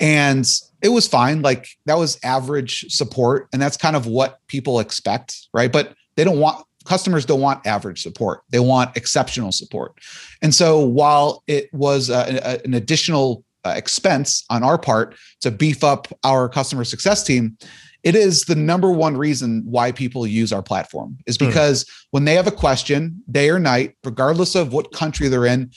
And 0.00 0.48
it 0.80 0.88
was 0.88 1.06
fine 1.06 1.42
like 1.42 1.68
that 1.84 1.98
was 1.98 2.18
average 2.24 2.86
support 2.88 3.48
and 3.52 3.60
that's 3.60 3.76
kind 3.76 3.94
of 3.96 4.06
what 4.06 4.38
people 4.46 4.80
expect, 4.80 5.48
right? 5.52 5.70
But 5.70 5.94
they 6.16 6.24
don't 6.24 6.38
want 6.38 6.64
customers 6.88 7.26
don't 7.26 7.40
want 7.40 7.64
average 7.66 8.02
support 8.02 8.42
they 8.50 8.58
want 8.58 8.96
exceptional 8.96 9.52
support 9.52 9.92
and 10.40 10.54
so 10.54 10.80
while 10.80 11.42
it 11.46 11.72
was 11.72 12.08
uh, 12.08 12.40
a, 12.42 12.64
an 12.64 12.74
additional 12.74 13.44
uh, 13.64 13.74
expense 13.76 14.44
on 14.48 14.62
our 14.62 14.78
part 14.78 15.14
to 15.40 15.50
beef 15.50 15.84
up 15.84 16.08
our 16.24 16.48
customer 16.48 16.84
success 16.84 17.22
team 17.22 17.56
it 18.04 18.14
is 18.14 18.44
the 18.44 18.54
number 18.54 18.90
one 18.90 19.16
reason 19.16 19.62
why 19.66 19.92
people 19.92 20.26
use 20.26 20.50
our 20.50 20.62
platform 20.62 21.18
is 21.26 21.36
hmm. 21.36 21.46
because 21.46 21.84
mm. 21.84 22.06
when 22.12 22.24
they 22.24 22.34
have 22.34 22.46
a 22.46 22.52
question 22.52 23.22
day 23.30 23.50
or 23.50 23.58
night 23.58 23.94
regardless 24.02 24.54
of 24.54 24.72
what 24.72 24.90
country 24.92 25.28
they're 25.28 25.46
in 25.46 25.70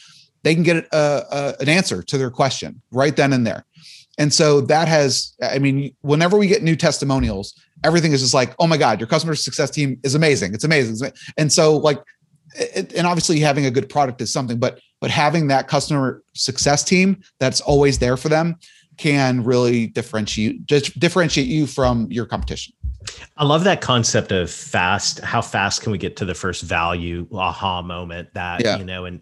they 0.44 0.54
can 0.56 0.64
get 0.64 0.78
a, 0.78 0.98
a, 0.98 1.56
an 1.60 1.68
answer 1.68 2.02
to 2.02 2.18
their 2.18 2.32
question 2.32 2.82
right 2.92 3.18
then 3.18 3.34
and 3.34 3.46
there 3.46 3.66
and 4.18 4.34
so 4.34 4.62
that 4.62 4.88
has 4.88 5.36
i 5.44 5.60
mean 5.60 5.94
whenever 6.02 6.38
we 6.38 6.48
get 6.48 6.64
new 6.64 6.76
testimonials 6.76 7.54
everything 7.84 8.12
is 8.12 8.22
just 8.22 8.34
like 8.34 8.54
oh 8.60 8.68
my 8.68 8.78
god 8.78 9.00
your 9.00 9.08
customer 9.08 9.36
success 9.36 9.70
team 9.70 10.00
is 10.04 10.16
amazing 10.16 10.54
it's 10.54 10.64
amazing 10.64 11.12
and 11.38 11.52
so 11.52 11.78
like 11.78 12.00
it, 12.56 12.94
and 12.94 13.08
obviously 13.08 13.40
having 13.40 13.66
a 13.66 13.72
good 13.72 13.90
product 13.90 14.22
is 14.22 14.32
something 14.32 14.60
but 14.60 14.80
but 15.00 15.10
having 15.10 15.48
that 15.48 15.68
customer 15.68 16.22
success 16.34 16.84
team 16.84 17.22
that's 17.40 17.62
always 17.62 18.00
there 18.00 18.18
for 18.18 18.30
them 18.30 18.56
can 18.98 19.44
really 19.44 19.88
differentiate 19.88 20.66
just 20.66 20.98
differentiate 21.00 21.48
you 21.48 21.66
from 21.66 22.08
your 22.12 22.26
competition. 22.26 22.74
I 23.36 23.46
love 23.46 23.64
that 23.64 23.82
concept 23.82 24.32
of 24.32 24.52
fast. 24.52 25.20
How 25.22 25.42
fast 25.42 25.82
can 25.82 25.92
we 25.92 25.98
get 25.98 26.16
to 26.18 26.26
the 26.26 26.36
first 26.36 26.62
value 26.62 27.28
aha 27.34 27.82
moment 27.82 28.30
that, 28.36 28.64
yeah. 28.64 28.78
you 28.78 28.86
know, 28.86 29.06
and 29.06 29.22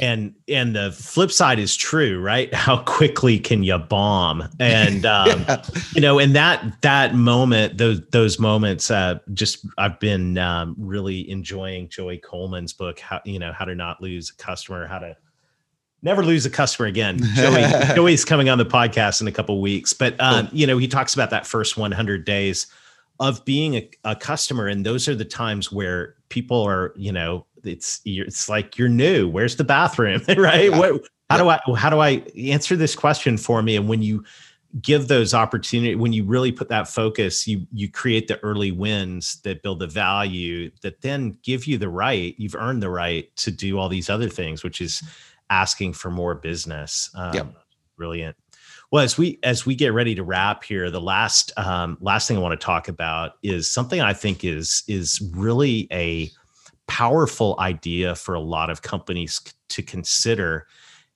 and 0.00 0.34
and 0.48 0.74
the 0.74 0.92
flip 0.92 1.30
side 1.30 1.58
is 1.58 1.76
true 1.76 2.20
right 2.20 2.52
how 2.68 2.78
quickly 2.78 3.38
can 3.38 3.62
you 3.62 3.78
bomb 3.78 4.48
and 4.58 5.06
um 5.06 5.44
yeah. 5.48 5.62
you 5.94 6.00
know 6.00 6.18
and 6.18 6.34
that 6.34 6.80
that 6.82 7.14
moment 7.14 7.78
those 7.78 8.00
those 8.10 8.38
moments 8.38 8.90
uh 8.90 9.18
just 9.32 9.66
i've 9.78 9.98
been 10.00 10.36
um 10.38 10.74
really 10.78 11.28
enjoying 11.30 11.88
joey 11.88 12.18
coleman's 12.18 12.72
book 12.72 12.98
how 12.98 13.20
you 13.24 13.38
know 13.38 13.52
how 13.52 13.64
to 13.64 13.74
not 13.74 14.00
lose 14.00 14.30
a 14.30 14.36
customer 14.42 14.86
how 14.86 14.98
to 14.98 15.16
never 16.02 16.24
lose 16.24 16.46
a 16.46 16.50
customer 16.50 16.86
again 16.86 17.18
joey 17.34 17.64
joey's 17.94 18.24
coming 18.24 18.48
on 18.48 18.58
the 18.58 18.66
podcast 18.66 19.20
in 19.20 19.28
a 19.28 19.32
couple 19.32 19.60
weeks 19.60 19.92
but 19.92 20.18
um 20.20 20.46
cool. 20.46 20.58
you 20.58 20.66
know 20.66 20.78
he 20.78 20.88
talks 20.88 21.14
about 21.14 21.30
that 21.30 21.46
first 21.46 21.76
100 21.76 22.24
days 22.24 22.66
of 23.20 23.44
being 23.44 23.74
a, 23.74 23.90
a 24.04 24.16
customer 24.16 24.68
and 24.68 24.86
those 24.86 25.08
are 25.08 25.14
the 25.14 25.24
times 25.24 25.72
where 25.72 26.14
people 26.28 26.62
are 26.62 26.92
you 26.96 27.12
know 27.12 27.44
it's 27.64 28.00
it's 28.04 28.48
like 28.48 28.78
you're 28.78 28.88
new. 28.88 29.28
Where's 29.28 29.56
the 29.56 29.64
bathroom? 29.64 30.22
right? 30.28 30.70
Yeah. 30.70 30.78
What 30.78 31.02
how 31.30 31.36
do 31.36 31.48
I 31.48 31.60
how 31.76 31.90
do 31.90 31.98
I 31.98 32.22
answer 32.36 32.76
this 32.76 32.94
question 32.94 33.36
for 33.36 33.62
me? 33.62 33.76
And 33.76 33.88
when 33.88 34.02
you 34.02 34.24
give 34.82 35.08
those 35.08 35.32
opportunity 35.32 35.94
when 35.94 36.12
you 36.12 36.24
really 36.24 36.52
put 36.52 36.68
that 36.68 36.86
focus 36.86 37.48
you 37.48 37.66
you 37.72 37.90
create 37.90 38.28
the 38.28 38.38
early 38.40 38.70
wins 38.70 39.40
that 39.42 39.62
build 39.62 39.78
the 39.78 39.86
value 39.86 40.70
that 40.82 41.00
then 41.00 41.36
give 41.42 41.66
you 41.66 41.78
the 41.78 41.88
right 41.88 42.34
you've 42.36 42.54
earned 42.54 42.82
the 42.82 42.90
right 42.90 43.34
to 43.34 43.50
do 43.50 43.78
all 43.78 43.88
these 43.88 44.10
other 44.10 44.28
things 44.28 44.62
which 44.62 44.82
is 44.82 45.02
asking 45.48 45.94
for 45.94 46.10
more 46.10 46.34
business 46.34 47.10
um, 47.14 47.32
yep. 47.32 47.46
brilliant 47.96 48.36
well 48.90 49.02
as 49.02 49.16
we 49.16 49.38
as 49.42 49.64
we 49.64 49.74
get 49.74 49.94
ready 49.94 50.14
to 50.14 50.22
wrap 50.22 50.62
here 50.62 50.90
the 50.90 51.00
last 51.00 51.50
um, 51.56 51.96
last 52.02 52.28
thing 52.28 52.36
i 52.36 52.40
want 52.40 52.58
to 52.58 52.64
talk 52.64 52.88
about 52.88 53.32
is 53.42 53.72
something 53.72 54.02
i 54.02 54.12
think 54.12 54.44
is 54.44 54.82
is 54.86 55.18
really 55.34 55.88
a 55.90 56.30
powerful 56.88 57.54
idea 57.60 58.14
for 58.14 58.34
a 58.34 58.40
lot 58.40 58.70
of 58.70 58.82
companies 58.82 59.40
to 59.68 59.82
consider. 59.82 60.66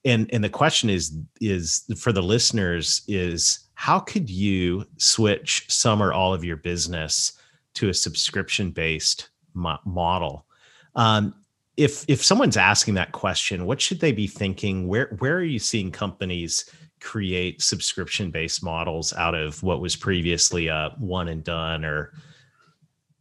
And 0.05 0.33
and 0.33 0.45
the 0.45 0.49
question 0.49 0.91
is 0.91 1.17
is 1.41 1.85
for 1.99 2.13
the 2.13 2.23
listeners 2.23 3.03
is 3.09 3.59
how 3.75 3.99
could 3.99 4.31
you 4.31 4.85
switch 4.99 5.65
some 5.69 6.03
or 6.03 6.13
all 6.13 6.33
of 6.33 6.45
your 6.45 6.57
business 6.57 7.33
to 7.75 7.89
a 7.89 7.95
subscription 7.95 8.71
based 8.71 9.31
mo- 9.55 9.79
model? 9.85 10.47
Um, 10.95 11.35
if 11.77 12.05
if 12.07 12.23
someone's 12.23 12.57
asking 12.57 12.95
that 12.95 13.13
question 13.13 13.65
what 13.65 13.81
should 13.81 14.01
they 14.01 14.13
be 14.13 14.27
thinking? 14.27 14.87
Where 14.87 15.17
where 15.19 15.37
are 15.37 15.43
you 15.43 15.59
seeing 15.59 15.91
companies 15.91 16.71
create 17.01 17.61
subscription 17.61 18.31
based 18.31 18.63
models 18.63 19.13
out 19.15 19.35
of 19.35 19.63
what 19.63 19.81
was 19.81 19.97
previously 19.97 20.69
a 20.69 20.95
one 20.99 21.29
and 21.29 21.43
done 21.43 21.85
or 21.85 22.13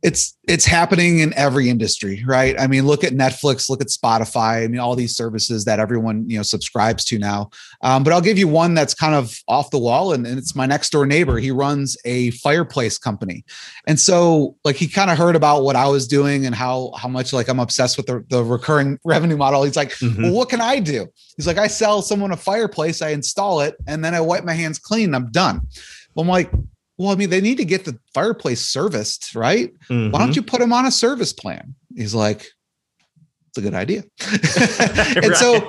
it's 0.03 0.37
it's 0.47 0.65
happening 0.65 1.19
in 1.19 1.33
every 1.35 1.69
industry 1.69 2.23
right? 2.25 2.59
I 2.59 2.67
mean 2.67 2.85
look 2.85 3.03
at 3.03 3.13
netflix 3.13 3.69
look 3.69 3.81
at 3.81 3.87
spotify 3.87 4.63
i 4.63 4.67
mean 4.67 4.79
all 4.79 4.95
these 4.95 5.15
services 5.15 5.65
that 5.65 5.79
everyone 5.79 6.29
you 6.29 6.37
know 6.37 6.43
subscribes 6.43 7.05
to 7.05 7.19
now. 7.19 7.49
Um, 7.81 8.03
but 8.03 8.13
i'll 8.13 8.21
give 8.21 8.37
you 8.37 8.47
one 8.47 8.73
that's 8.73 8.93
kind 8.93 9.15
of 9.15 9.37
off 9.47 9.69
the 9.71 9.77
wall 9.77 10.13
and, 10.13 10.25
and 10.25 10.37
it's 10.37 10.55
my 10.55 10.65
next 10.65 10.91
door 10.91 11.05
neighbor. 11.05 11.37
He 11.37 11.51
runs 11.51 11.97
a 12.05 12.31
fireplace 12.31 12.97
company. 12.97 13.43
And 13.87 13.99
so 13.99 14.55
like 14.63 14.75
he 14.75 14.87
kind 14.87 15.11
of 15.11 15.17
heard 15.17 15.35
about 15.35 15.63
what 15.63 15.75
i 15.75 15.87
was 15.87 16.07
doing 16.07 16.45
and 16.45 16.55
how 16.55 16.91
how 16.97 17.07
much 17.07 17.33
like 17.33 17.47
i'm 17.47 17.59
obsessed 17.59 17.97
with 17.97 18.07
the, 18.07 18.25
the 18.29 18.43
recurring 18.43 18.99
revenue 19.05 19.37
model. 19.37 19.63
He's 19.63 19.75
like 19.75 19.91
mm-hmm. 19.91 20.23
well 20.23 20.33
what 20.33 20.49
can 20.49 20.61
i 20.61 20.79
do? 20.79 21.07
He's 21.37 21.47
like 21.47 21.57
i 21.57 21.67
sell 21.67 22.01
someone 22.01 22.31
a 22.31 22.37
fireplace 22.37 23.01
i 23.01 23.09
install 23.09 23.61
it 23.61 23.75
and 23.87 24.03
then 24.03 24.13
i 24.13 24.21
wipe 24.21 24.43
my 24.43 24.53
hands 24.53 24.79
clean 24.79 25.13
i'm 25.13 25.31
done. 25.31 25.61
Well, 26.15 26.23
i'm 26.23 26.29
like 26.29 26.51
well, 27.01 27.11
I 27.11 27.15
mean, 27.15 27.31
they 27.31 27.41
need 27.41 27.57
to 27.57 27.65
get 27.65 27.83
the 27.83 27.97
fireplace 28.13 28.61
serviced, 28.61 29.33
right? 29.33 29.73
Mm-hmm. 29.89 30.11
Why 30.11 30.19
don't 30.19 30.29
mm-hmm. 30.29 30.35
you 30.35 30.43
put 30.43 30.59
them 30.59 30.71
on 30.71 30.85
a 30.85 30.91
service 30.91 31.33
plan? 31.33 31.73
He's 31.95 32.13
like, 32.13 32.47
it's 33.49 33.57
a 33.57 33.61
good 33.61 33.73
idea. 33.73 34.03
and 35.23 35.35
so, 35.35 35.67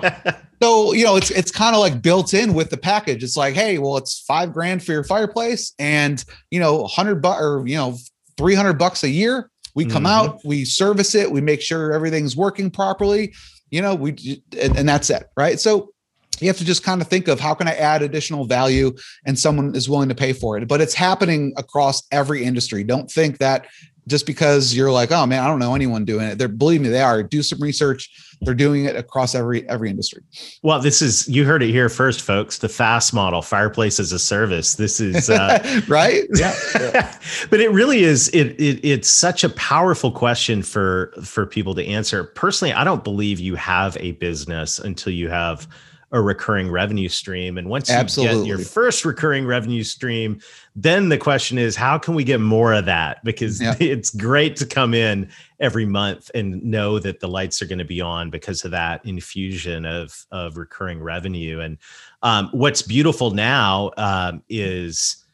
so 0.62 0.92
you 0.92 1.06
know, 1.06 1.16
it's 1.16 1.30
it's 1.30 1.50
kind 1.50 1.74
of 1.74 1.80
like 1.80 2.02
built 2.02 2.34
in 2.34 2.52
with 2.52 2.68
the 2.68 2.76
package. 2.76 3.24
It's 3.24 3.34
like, 3.36 3.54
hey, 3.54 3.78
well, 3.78 3.96
it's 3.96 4.20
five 4.20 4.52
grand 4.52 4.84
for 4.84 4.92
your 4.92 5.04
fireplace, 5.04 5.72
and 5.78 6.22
you 6.50 6.60
know, 6.60 6.86
hundred 6.86 7.22
bucks 7.22 7.40
or 7.40 7.66
you 7.66 7.76
know, 7.76 7.96
three 8.36 8.54
hundred 8.54 8.74
bucks 8.74 9.02
a 9.02 9.08
year. 9.08 9.48
We 9.74 9.86
come 9.86 10.04
mm-hmm. 10.04 10.28
out, 10.28 10.40
we 10.44 10.66
service 10.66 11.14
it, 11.14 11.32
we 11.32 11.40
make 11.40 11.62
sure 11.62 11.94
everything's 11.94 12.36
working 12.36 12.70
properly. 12.70 13.32
You 13.70 13.80
know, 13.80 13.94
we 13.94 14.42
and, 14.60 14.76
and 14.76 14.86
that's 14.86 15.08
it, 15.08 15.30
right? 15.34 15.58
So 15.58 15.94
you 16.40 16.48
have 16.48 16.56
to 16.58 16.64
just 16.64 16.82
kind 16.82 17.00
of 17.00 17.08
think 17.08 17.28
of 17.28 17.38
how 17.38 17.54
can 17.54 17.68
I 17.68 17.74
add 17.74 18.02
additional 18.02 18.46
value 18.46 18.94
and 19.26 19.38
someone 19.38 19.74
is 19.74 19.88
willing 19.88 20.08
to 20.08 20.14
pay 20.14 20.32
for 20.32 20.56
it. 20.58 20.66
But 20.66 20.80
it's 20.80 20.94
happening 20.94 21.52
across 21.56 22.02
every 22.10 22.44
industry. 22.44 22.84
Don't 22.84 23.10
think 23.10 23.38
that 23.38 23.66
just 24.08 24.26
because 24.26 24.74
you're 24.74 24.90
like, 24.90 25.12
oh 25.12 25.26
man, 25.26 25.42
I 25.42 25.46
don't 25.46 25.58
know 25.58 25.74
anyone 25.74 26.04
doing 26.04 26.26
it. 26.26 26.38
They're 26.38 26.48
believe 26.48 26.80
me, 26.80 26.88
they 26.88 27.00
are. 27.00 27.22
Do 27.22 27.42
some 27.42 27.60
research. 27.60 28.10
They're 28.40 28.54
doing 28.54 28.86
it 28.86 28.96
across 28.96 29.36
every 29.36 29.68
every 29.68 29.88
industry. 29.88 30.22
Well, 30.62 30.80
this 30.80 31.00
is 31.00 31.28
you 31.28 31.44
heard 31.44 31.62
it 31.62 31.70
here 31.70 31.88
first, 31.88 32.22
folks. 32.22 32.58
The 32.58 32.68
fast 32.68 33.14
model, 33.14 33.42
fireplace 33.42 34.00
as 34.00 34.10
a 34.10 34.18
service. 34.18 34.74
This 34.74 34.98
is 34.98 35.30
uh, 35.30 35.82
right. 35.88 36.24
Yeah, 36.34 36.54
yeah. 36.74 37.16
but 37.50 37.60
it 37.60 37.70
really 37.70 38.02
is. 38.02 38.28
It, 38.30 38.60
it 38.60 38.84
it's 38.84 39.08
such 39.08 39.44
a 39.44 39.48
powerful 39.50 40.10
question 40.10 40.62
for 40.62 41.12
for 41.22 41.46
people 41.46 41.74
to 41.76 41.86
answer. 41.86 42.24
Personally, 42.24 42.72
I 42.72 42.82
don't 42.82 43.04
believe 43.04 43.38
you 43.38 43.54
have 43.54 43.96
a 44.00 44.12
business 44.12 44.80
until 44.80 45.12
you 45.12 45.28
have 45.28 45.68
a 46.12 46.20
recurring 46.20 46.70
revenue 46.70 47.08
stream. 47.08 47.56
And 47.56 47.68
once 47.68 47.88
you 47.88 47.94
Absolutely. 47.94 48.40
get 48.40 48.46
your 48.46 48.58
first 48.58 49.04
recurring 49.04 49.46
revenue 49.46 49.82
stream, 49.82 50.40
then 50.76 51.08
the 51.08 51.16
question 51.16 51.56
is, 51.56 51.74
how 51.74 51.96
can 51.96 52.14
we 52.14 52.22
get 52.22 52.38
more 52.38 52.74
of 52.74 52.84
that? 52.84 53.24
Because 53.24 53.60
yeah. 53.60 53.74
it's 53.80 54.10
great 54.10 54.56
to 54.56 54.66
come 54.66 54.92
in 54.92 55.30
every 55.58 55.86
month 55.86 56.30
and 56.34 56.62
know 56.62 56.98
that 56.98 57.20
the 57.20 57.28
lights 57.28 57.62
are 57.62 57.66
going 57.66 57.78
to 57.78 57.84
be 57.84 58.02
on 58.02 58.28
because 58.28 58.64
of 58.64 58.70
that 58.72 59.04
infusion 59.06 59.86
of 59.86 60.26
of 60.30 60.58
recurring 60.58 61.02
revenue. 61.02 61.60
And 61.60 61.78
um, 62.22 62.50
what's 62.52 62.82
beautiful 62.82 63.30
now 63.30 63.90
um, 63.96 64.42
is 64.50 65.24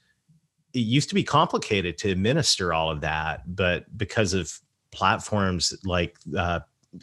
it 0.75 0.81
used 0.81 1.09
to 1.09 1.15
be 1.17 1.25
complicated 1.25 1.99
to 1.99 2.11
administer 2.11 2.73
all 2.73 2.91
of 2.91 3.01
that, 3.01 3.57
but 3.57 3.85
because 3.99 4.33
of 4.33 4.61
platforms 4.93 5.75
like 5.85 6.17
uh, 6.37 6.61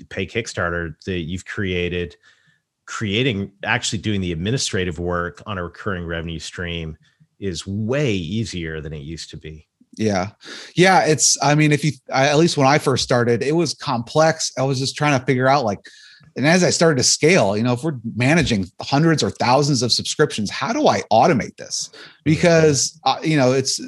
Pay 0.10 0.28
Kickstarter 0.28 0.96
that 1.06 1.20
you've 1.20 1.46
created 1.46 2.16
creating 2.86 3.52
actually 3.64 4.00
doing 4.00 4.22
the 4.22 4.32
administrative 4.32 5.00
work 5.00 5.42
on 5.46 5.58
a 5.58 5.64
recurring 5.64 6.06
revenue 6.06 6.40
stream 6.40 6.98
is 7.40 7.66
way 7.66 8.14
easier 8.14 8.82
than 8.82 8.94
it 8.94 9.02
used 9.02 9.30
to 9.32 9.38
be. 9.38 9.68
Yeah. 9.98 10.32
Yeah 10.76 11.06
it's 11.06 11.38
i 11.42 11.56
mean 11.56 11.72
if 11.72 11.84
you 11.86 11.94
I, 12.14 12.28
at 12.28 12.38
least 12.38 12.58
when 12.58 12.68
i 12.68 12.78
first 12.78 13.04
started 13.04 13.42
it 13.42 13.56
was 13.56 13.74
complex. 13.74 14.52
I 14.58 14.64
was 14.64 14.80
just 14.80 14.98
trying 14.98 15.18
to 15.18 15.26
figure 15.26 15.48
out 15.48 15.64
like 15.64 15.80
and 16.36 16.46
as 16.46 16.64
i 16.64 16.70
started 16.70 16.98
to 16.98 17.04
scale 17.04 17.56
you 17.56 17.64
know 17.64 17.74
if 17.74 17.84
we're 17.84 18.00
managing 18.16 18.66
hundreds 18.82 19.24
or 19.24 19.30
thousands 19.30 19.82
of 19.82 19.94
subscriptions 19.94 20.50
how 20.52 20.74
do 20.74 20.88
i 20.88 21.02
automate 21.12 21.56
this? 21.56 21.92
Because 22.26 23.00
uh, 23.06 23.20
you 23.24 23.38
know 23.38 23.54
it's 23.54 23.80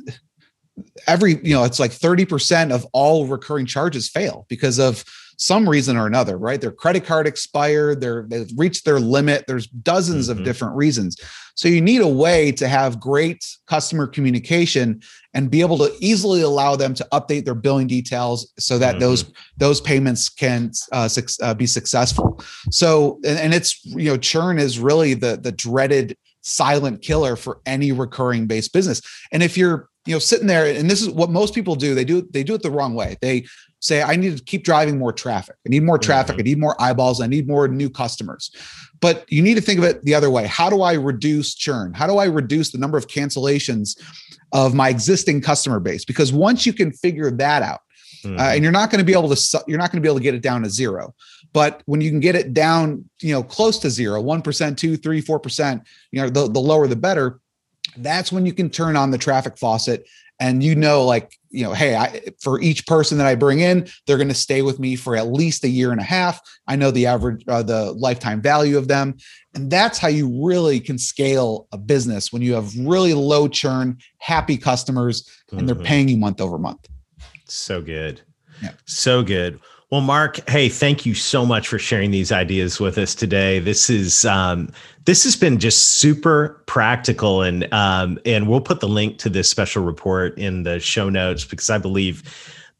every 1.08 1.40
you 1.44 1.54
know 1.54 1.64
it's 1.64 1.80
like 1.80 1.92
30% 1.92 2.72
of 2.72 2.86
all 2.94 3.26
recurring 3.28 3.66
charges 3.66 4.10
fail 4.10 4.46
because 4.48 4.80
of 4.80 5.04
some 5.38 5.69
reason 5.69 5.95
or 5.95 6.08
another, 6.08 6.38
right? 6.38 6.60
Their 6.60 6.71
credit 6.71 7.06
card 7.06 7.28
expired, 7.28 8.02
they're 8.02 8.26
they've 8.28 8.50
reached 8.58 8.86
their 8.86 9.00
limit. 9.00 9.45
There's 9.47 9.67
dozens 9.67 10.30
mm-hmm. 10.30 10.39
of 10.39 10.45
different 10.45 10.76
reasons. 10.76 11.15
So 11.54 11.67
you 11.67 11.80
need 11.80 12.02
a 12.02 12.08
way 12.08 12.52
to 12.54 12.67
have 12.67 13.00
great 13.00 13.45
customer 13.67 14.08
communication 14.08 15.02
and 15.34 15.50
be 15.50 15.62
able 15.62 15.78
to 15.80 15.95
easily 16.00 16.41
allow 16.41 16.76
them 16.76 16.93
to 16.95 17.08
update 17.12 17.45
their 17.45 17.56
billing 17.56 17.88
details 17.88 18.52
so 18.60 18.78
that 18.80 18.93
mm-hmm. 18.93 19.02
those 19.02 19.32
those 19.58 19.80
payments 19.80 20.28
can 20.28 20.71
uh, 20.91 21.08
su- 21.08 21.43
uh, 21.43 21.54
be 21.54 21.67
successful. 21.67 22.43
So 22.71 23.19
and, 23.23 23.38
and 23.38 23.54
it's 23.54 23.86
you 23.86 24.06
know 24.06 24.17
churn 24.17 24.58
is 24.58 24.80
really 24.80 25.13
the 25.13 25.38
the 25.38 25.52
dreaded 25.52 26.17
silent 26.41 27.02
killer 27.02 27.36
for 27.36 27.60
any 27.65 27.91
recurring 27.91 28.47
based 28.47 28.73
business. 28.73 29.02
And 29.32 29.43
if 29.43 29.58
you're 29.58 29.89
you 30.08 30.13
know 30.13 30.20
sitting 30.20 30.48
there 30.48 30.65
and 30.65 30.89
this 30.89 31.02
is 31.02 31.10
what 31.10 31.30
most 31.30 31.54
people 31.54 31.76
do. 31.76 31.93
They 31.93 32.06
do 32.06 32.28
they 32.32 32.43
do 32.43 32.56
it 32.56 32.63
the 32.63 32.72
wrong 32.72 32.96
way. 32.96 33.17
They 33.22 33.46
say 33.80 34.02
i 34.02 34.15
need 34.15 34.36
to 34.36 34.43
keep 34.43 34.63
driving 34.63 34.98
more 34.98 35.13
traffic. 35.13 35.56
I 35.65 35.70
need 35.70 35.84
more 35.84 36.00
traffic. 36.00 36.34
Mm-hmm. 36.34 36.41
i 36.41 36.43
need 36.43 36.60
more 36.60 36.82
eyeballs. 36.82 37.22
I 37.22 37.28
need 37.28 37.48
more 37.48 37.67
new 37.67 37.89
customers. 37.89 38.52
But 39.00 39.32
you 39.32 39.43
need 39.43 39.56
to 39.56 39.62
think 39.62 39.78
of 39.78 39.86
it 39.86 40.04
the 40.04 40.15
other 40.15 40.32
way. 40.32 40.48
How 40.48 40.70
do 40.70 40.82
i 40.82 40.93
reduce 40.93 41.54
churn? 41.54 41.93
How 41.93 42.08
do 42.08 42.17
i 42.17 42.26
reduce 42.26 42.72
the 42.72 42.78
number 42.78 42.98
of 42.98 43.08
cancellations 43.08 44.00
of 44.52 44.74
my 44.74 44.89
existing 44.89 45.41
customer 45.41 45.80
base? 45.80 46.06
Because 46.06 46.34
once 46.34 46.65
you 46.65 46.74
can 46.74 46.91
figure 46.91 47.30
that 47.30 47.62
out 47.62 47.82
mm-hmm. 48.24 48.39
uh, 48.39 48.54
and 48.54 48.63
you're 48.63 48.72
not 48.72 48.89
going 48.89 49.00
to 49.00 49.06
be 49.06 49.13
able 49.13 49.34
to 49.34 49.63
you're 49.67 49.78
not 49.78 49.91
going 49.91 50.02
to 50.02 50.06
be 50.06 50.10
able 50.10 50.20
to 50.20 50.24
get 50.24 50.34
it 50.34 50.41
down 50.41 50.63
to 50.63 50.70
zero. 50.70 51.13
But 51.54 51.82
when 51.86 52.02
you 52.02 52.10
can 52.10 52.20
get 52.20 52.36
it 52.36 52.54
down 52.54 53.06
you 53.22 53.34
know 53.34 53.43
close 53.43 53.78
to 53.80 53.89
zero 53.89 54.22
1% 54.22 54.78
2 54.78 54.98
3 54.98 55.22
4% 55.22 55.82
you 56.12 56.22
know 56.22 56.30
the, 56.30 56.50
the 56.50 56.60
lower 56.60 56.88
the 56.88 56.96
better 56.96 57.39
that's 58.00 58.32
when 58.32 58.46
you 58.46 58.54
can 58.54 58.70
turn 58.70 58.96
on 58.96 59.12
the 59.12 59.18
traffic 59.18 59.58
faucet 59.58 60.08
and 60.40 60.64
you 60.64 60.76
know 60.76 61.04
like 61.04 61.36
you 61.50 61.64
know 61.64 61.74
hey 61.74 61.96
I, 61.96 62.22
for 62.42 62.60
each 62.62 62.86
person 62.86 63.18
that 63.18 63.28
i 63.28 63.36
bring 63.36 63.60
in 63.60 63.88
they're 64.06 64.18
going 64.18 64.28
to 64.28 64.34
stay 64.34 64.62
with 64.62 64.80
me 64.80 64.96
for 64.96 65.16
at 65.16 65.28
least 65.28 65.64
a 65.64 65.70
year 65.70 65.92
and 65.92 66.00
a 66.00 66.04
half. 66.04 66.42
I 66.68 66.76
know 66.76 66.92
the 66.92 67.06
average 67.06 67.44
uh, 67.48 67.64
the 67.64 67.92
lifetime 67.94 68.42
value 68.42 68.78
of 68.78 68.88
them. 68.88 69.18
And 69.54 69.72
that's 69.72 69.98
how 69.98 70.08
you 70.08 70.46
really 70.46 70.80
can 70.80 70.98
scale 70.98 71.68
a 71.72 71.78
business 71.78 72.32
when 72.32 72.42
you 72.42 72.54
have 72.54 72.72
really 72.78 73.14
low 73.14 73.48
churn 73.48 73.98
happy 74.20 74.58
customers 74.58 75.30
and 75.52 75.68
they're 75.68 75.76
mm-hmm. 75.76 75.86
paying 75.86 76.10
you 76.10 76.18
month 76.18 76.42
over 76.42 76.58
month. 76.58 76.88
So 77.46 77.82
good. 77.82 78.22
Yeah. 78.62 78.72
so 78.86 79.22
good 79.22 79.60
well, 79.89 80.02
Mark, 80.02 80.50
hey, 80.50 80.67
thank 80.67 81.06
you 81.06 81.13
so 81.13 81.45
much 81.45 81.69
for 81.69 81.80
sharing 81.80 82.12
these 82.12 82.32
ideas 82.32 82.78
with 82.78 82.97
us 82.97 83.15
today. 83.15 83.60
This 83.60 83.89
is 83.89 84.26
um, 84.26 84.69
this 85.06 85.23
has 85.23 85.38
been 85.38 85.60
just 85.60 85.93
super 85.93 86.62
practical, 86.65 87.41
and 87.41 87.71
um, 87.73 88.19
and 88.26 88.50
we'll 88.50 88.60
put 88.60 88.82
the 88.82 88.89
link 88.89 89.17
to 89.19 89.30
this 89.30 89.50
special 89.50 89.86
report 89.86 90.38
in 90.38 90.63
the 90.63 90.82
show 90.82 91.10
notes 91.10 91.45
because 91.45 91.69
I 91.69 91.78
believe 91.78 92.23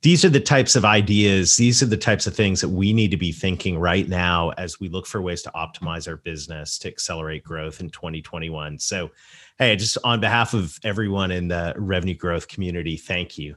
these 0.02 0.26
are 0.26 0.30
the 0.30 0.42
types 0.42 0.76
of 0.76 0.84
ideas, 0.84 1.56
these 1.56 1.82
are 1.82 1.86
the 1.88 1.96
types 1.96 2.28
of 2.28 2.36
things 2.36 2.60
that 2.60 2.70
we 2.70 2.92
need 2.92 3.12
to 3.12 3.18
be 3.18 3.32
thinking 3.32 3.80
right 3.80 4.08
now 4.10 4.50
as 4.58 4.80
we 4.80 4.90
look 4.90 5.08
for 5.08 5.22
ways 5.22 5.42
to 5.44 5.52
optimize 5.52 6.10
our 6.10 6.18
business 6.18 6.78
to 6.80 6.90
accelerate 6.90 7.44
growth 7.44 7.80
in 7.80 7.90
2021. 7.90 8.80
So, 8.80 9.12
hey, 9.58 9.78
just 9.78 9.98
on 10.04 10.20
behalf 10.20 10.54
of 10.54 10.78
everyone 10.84 11.32
in 11.32 11.48
the 11.48 11.74
revenue 11.78 12.16
growth 12.16 12.50
community, 12.50 12.98
thank 12.98 13.38
you. 13.38 13.56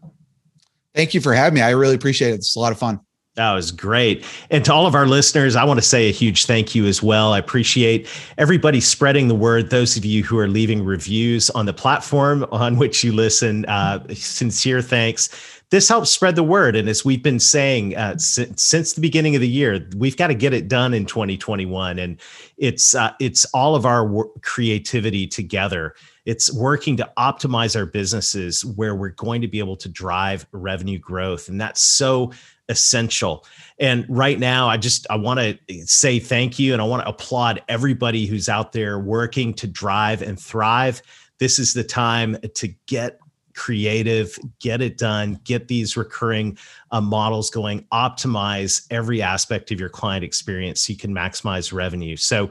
Thank 0.95 1.15
you 1.15 1.21
for 1.21 1.35
having 1.35 1.57
me. 1.57 1.63
I 1.63 1.71
really 1.71 1.97
appreciate 1.97 2.31
it. 2.31 2.37
It's 2.37 2.55
a 2.55 2.61
lot 2.61 2.73
of 2.73 2.79
fun. 2.79 3.01
That 3.37 3.53
was 3.53 3.71
great. 3.71 4.25
And 4.51 4.65
to 4.65 4.73
all 4.73 4.87
of 4.87 4.97
our 4.97 5.07
listeners, 5.07 5.55
I 5.55 5.63
want 5.63 5.79
to 5.79 5.87
say 5.87 6.09
a 6.09 6.13
huge 6.13 6.47
thank 6.47 6.75
you 6.75 6.87
as 6.87 7.01
well. 7.01 7.33
I 7.33 7.39
appreciate 7.39 8.09
everybody 8.39 8.81
spreading 8.81 9.29
the 9.29 9.37
word. 9.37 9.71
Those 9.71 9.97
of 9.97 10.05
you 10.05 10.25
who 10.25 10.37
are 10.37 10.49
leaving 10.49 10.85
reviews 10.85 11.49
on 11.51 11.65
the 11.65 11.73
platform 11.73 12.45
on 12.51 12.77
which 12.77 13.05
you 13.05 13.13
listen, 13.13 13.65
uh, 13.67 14.05
sincere 14.15 14.83
thanks. 14.83 15.29
This 15.71 15.89
helps 15.89 16.11
spread 16.11 16.35
the 16.35 16.43
word. 16.43 16.75
And 16.75 16.89
as 16.89 17.05
we've 17.05 17.23
been 17.23 17.39
saying 17.39 17.97
uh, 17.97 18.19
since, 18.19 18.65
since 18.65 18.95
the 18.95 19.01
beginning 19.01 19.37
of 19.37 19.41
the 19.41 19.49
year, 19.49 19.89
we've 19.97 20.17
got 20.17 20.27
to 20.27 20.35
get 20.35 20.53
it 20.53 20.67
done 20.67 20.93
in 20.93 21.07
2021. 21.07 22.01
And 22.01 22.21
it's 22.59 22.97
uh, 22.97 23.13
it's 23.21 23.45
all 23.55 23.77
of 23.77 23.87
our 23.87 24.25
creativity 24.43 25.29
together 25.29 25.95
it's 26.27 26.53
working 26.53 26.99
to 26.99 27.11
optimize 27.17 27.75
our 27.75 27.87
businesses 27.87 28.65
where 28.65 28.95
we're 28.95 29.09
going 29.09 29.41
to 29.41 29.49
be 29.49 29.59
able 29.59 29.77
to 29.77 29.89
drive 29.89 30.47
revenue 30.53 30.99
growth 30.99 31.49
and 31.49 31.61
that's 31.61 31.81
so 31.81 32.31
essential. 32.71 33.45
And 33.79 34.07
right 34.09 34.39
now, 34.39 34.69
I 34.69 34.77
just 34.77 35.07
I 35.11 35.17
want 35.17 35.41
to 35.41 35.87
say 35.87 36.19
thank 36.19 36.59
you 36.59 36.73
and 36.73 36.81
I 36.81 36.85
want 36.87 37.03
to 37.03 37.09
applaud 37.09 37.63
everybody 37.69 38.27
who's 38.27 38.49
out 38.49 38.73
there 38.73 38.99
working 38.99 39.53
to 39.55 39.67
drive 39.67 40.23
and 40.23 40.41
thrive. 40.41 41.03
This 41.39 41.59
is 41.59 41.75
the 41.75 41.85
time 41.85 42.37
to 42.55 42.69
get 42.87 43.19
creative, 43.55 44.39
get 44.61 44.81
it 44.81 44.97
done, 44.97 45.39
get 45.45 45.69
these 45.69 45.97
recurring 45.97 46.57
uh, 46.93 47.01
models 47.01 47.51
going, 47.51 47.85
optimize 47.93 48.87
every 48.91 49.21
aspect 49.21 49.71
of 49.71 49.81
your 49.81 49.89
client 49.89 50.25
experience 50.25 50.83
so 50.83 50.93
you 50.93 50.99
can 50.99 51.15
maximize 51.15 51.73
revenue. 51.73 52.17
So, 52.17 52.51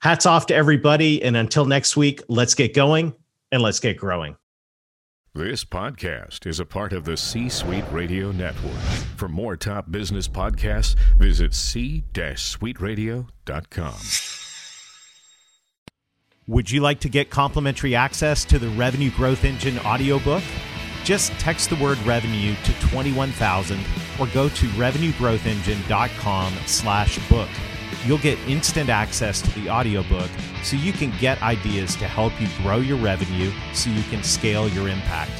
hats 0.00 0.26
off 0.26 0.46
to 0.46 0.54
everybody. 0.54 1.22
And 1.22 1.36
until 1.36 1.64
next 1.64 1.96
week, 1.96 2.20
let's 2.28 2.54
get 2.54 2.74
going 2.74 3.14
and 3.52 3.62
let's 3.62 3.80
get 3.80 3.96
growing. 3.96 4.36
This 5.36 5.64
podcast 5.64 6.46
is 6.46 6.60
a 6.60 6.64
part 6.64 6.92
of 6.92 7.04
the 7.04 7.16
C 7.16 7.48
Suite 7.48 7.82
Radio 7.90 8.30
Network. 8.30 8.80
For 9.16 9.28
more 9.28 9.56
top 9.56 9.90
business 9.90 10.28
podcasts, 10.28 10.94
visit 11.18 11.54
c-suiteradio.com. 11.54 13.94
Would 16.46 16.70
you 16.70 16.80
like 16.80 17.00
to 17.00 17.08
get 17.08 17.30
complimentary 17.30 17.96
access 17.96 18.44
to 18.44 18.60
the 18.60 18.68
Revenue 18.68 19.10
Growth 19.10 19.44
Engine 19.44 19.80
audiobook? 19.80 20.44
Just 21.02 21.32
text 21.32 21.68
the 21.68 21.74
word 21.76 21.98
revenue 22.06 22.54
to 22.54 22.72
21000 22.74 23.80
or 24.20 24.28
go 24.28 24.48
to 24.48 24.66
revenuegrowthengine.com 24.68 26.54
slash 26.66 27.28
book 27.28 27.48
you'll 28.04 28.18
get 28.18 28.38
instant 28.48 28.90
access 28.90 29.40
to 29.42 29.50
the 29.60 29.68
audiobook 29.68 30.30
so 30.62 30.76
you 30.76 30.92
can 30.92 31.12
get 31.18 31.40
ideas 31.42 31.96
to 31.96 32.06
help 32.06 32.38
you 32.40 32.48
grow 32.58 32.78
your 32.78 32.98
revenue 32.98 33.50
so 33.72 33.90
you 33.90 34.02
can 34.04 34.22
scale 34.22 34.68
your 34.68 34.88
impact. 34.88 35.32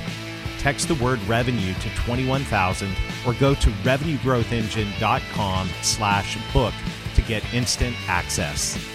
Text 0.59 0.89
the 0.89 0.95
word 0.95 1.21
revenue 1.23 1.75
to 1.75 1.89
21000 2.07 2.95
or 3.27 3.35
go 3.35 3.55
to 3.55 3.71
revenuegrowthengine.com 3.71 5.69
slash 5.83 6.39
book 6.53 6.75
to 7.15 7.23
get 7.23 7.43
instant 7.53 7.97
access. 8.09 8.94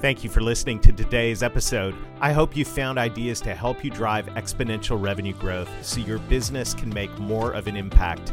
Thank 0.00 0.22
you 0.22 0.30
for 0.30 0.40
listening 0.40 0.78
to 0.82 0.92
today's 0.92 1.42
episode. 1.42 1.92
I 2.20 2.32
hope 2.32 2.56
you 2.56 2.64
found 2.64 2.98
ideas 2.98 3.40
to 3.40 3.52
help 3.52 3.84
you 3.84 3.90
drive 3.90 4.26
exponential 4.36 5.02
revenue 5.02 5.32
growth 5.32 5.68
so 5.84 5.98
your 5.98 6.20
business 6.20 6.72
can 6.72 6.88
make 6.94 7.10
more 7.18 7.50
of 7.50 7.66
an 7.66 7.76
impact. 7.76 8.32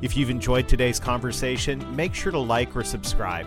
If 0.00 0.16
you've 0.16 0.30
enjoyed 0.30 0.68
today's 0.68 0.98
conversation, 0.98 1.84
make 1.94 2.14
sure 2.14 2.32
to 2.32 2.38
like 2.38 2.74
or 2.74 2.82
subscribe. 2.82 3.46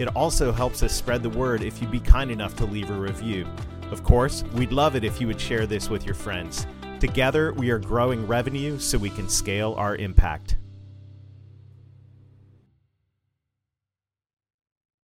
It 0.00 0.08
also 0.16 0.50
helps 0.50 0.82
us 0.82 0.92
spread 0.92 1.22
the 1.22 1.30
word 1.30 1.62
if 1.62 1.80
you'd 1.80 1.92
be 1.92 2.00
kind 2.00 2.32
enough 2.32 2.56
to 2.56 2.64
leave 2.64 2.90
a 2.90 2.94
review. 2.94 3.46
Of 3.92 4.02
course, 4.02 4.42
we'd 4.52 4.72
love 4.72 4.96
it 4.96 5.04
if 5.04 5.20
you 5.20 5.28
would 5.28 5.40
share 5.40 5.66
this 5.66 5.88
with 5.88 6.04
your 6.04 6.16
friends. 6.16 6.66
Together, 6.98 7.52
we 7.52 7.70
are 7.70 7.78
growing 7.78 8.26
revenue 8.26 8.76
so 8.80 8.98
we 8.98 9.10
can 9.10 9.28
scale 9.28 9.74
our 9.74 9.94
impact. 9.94 10.56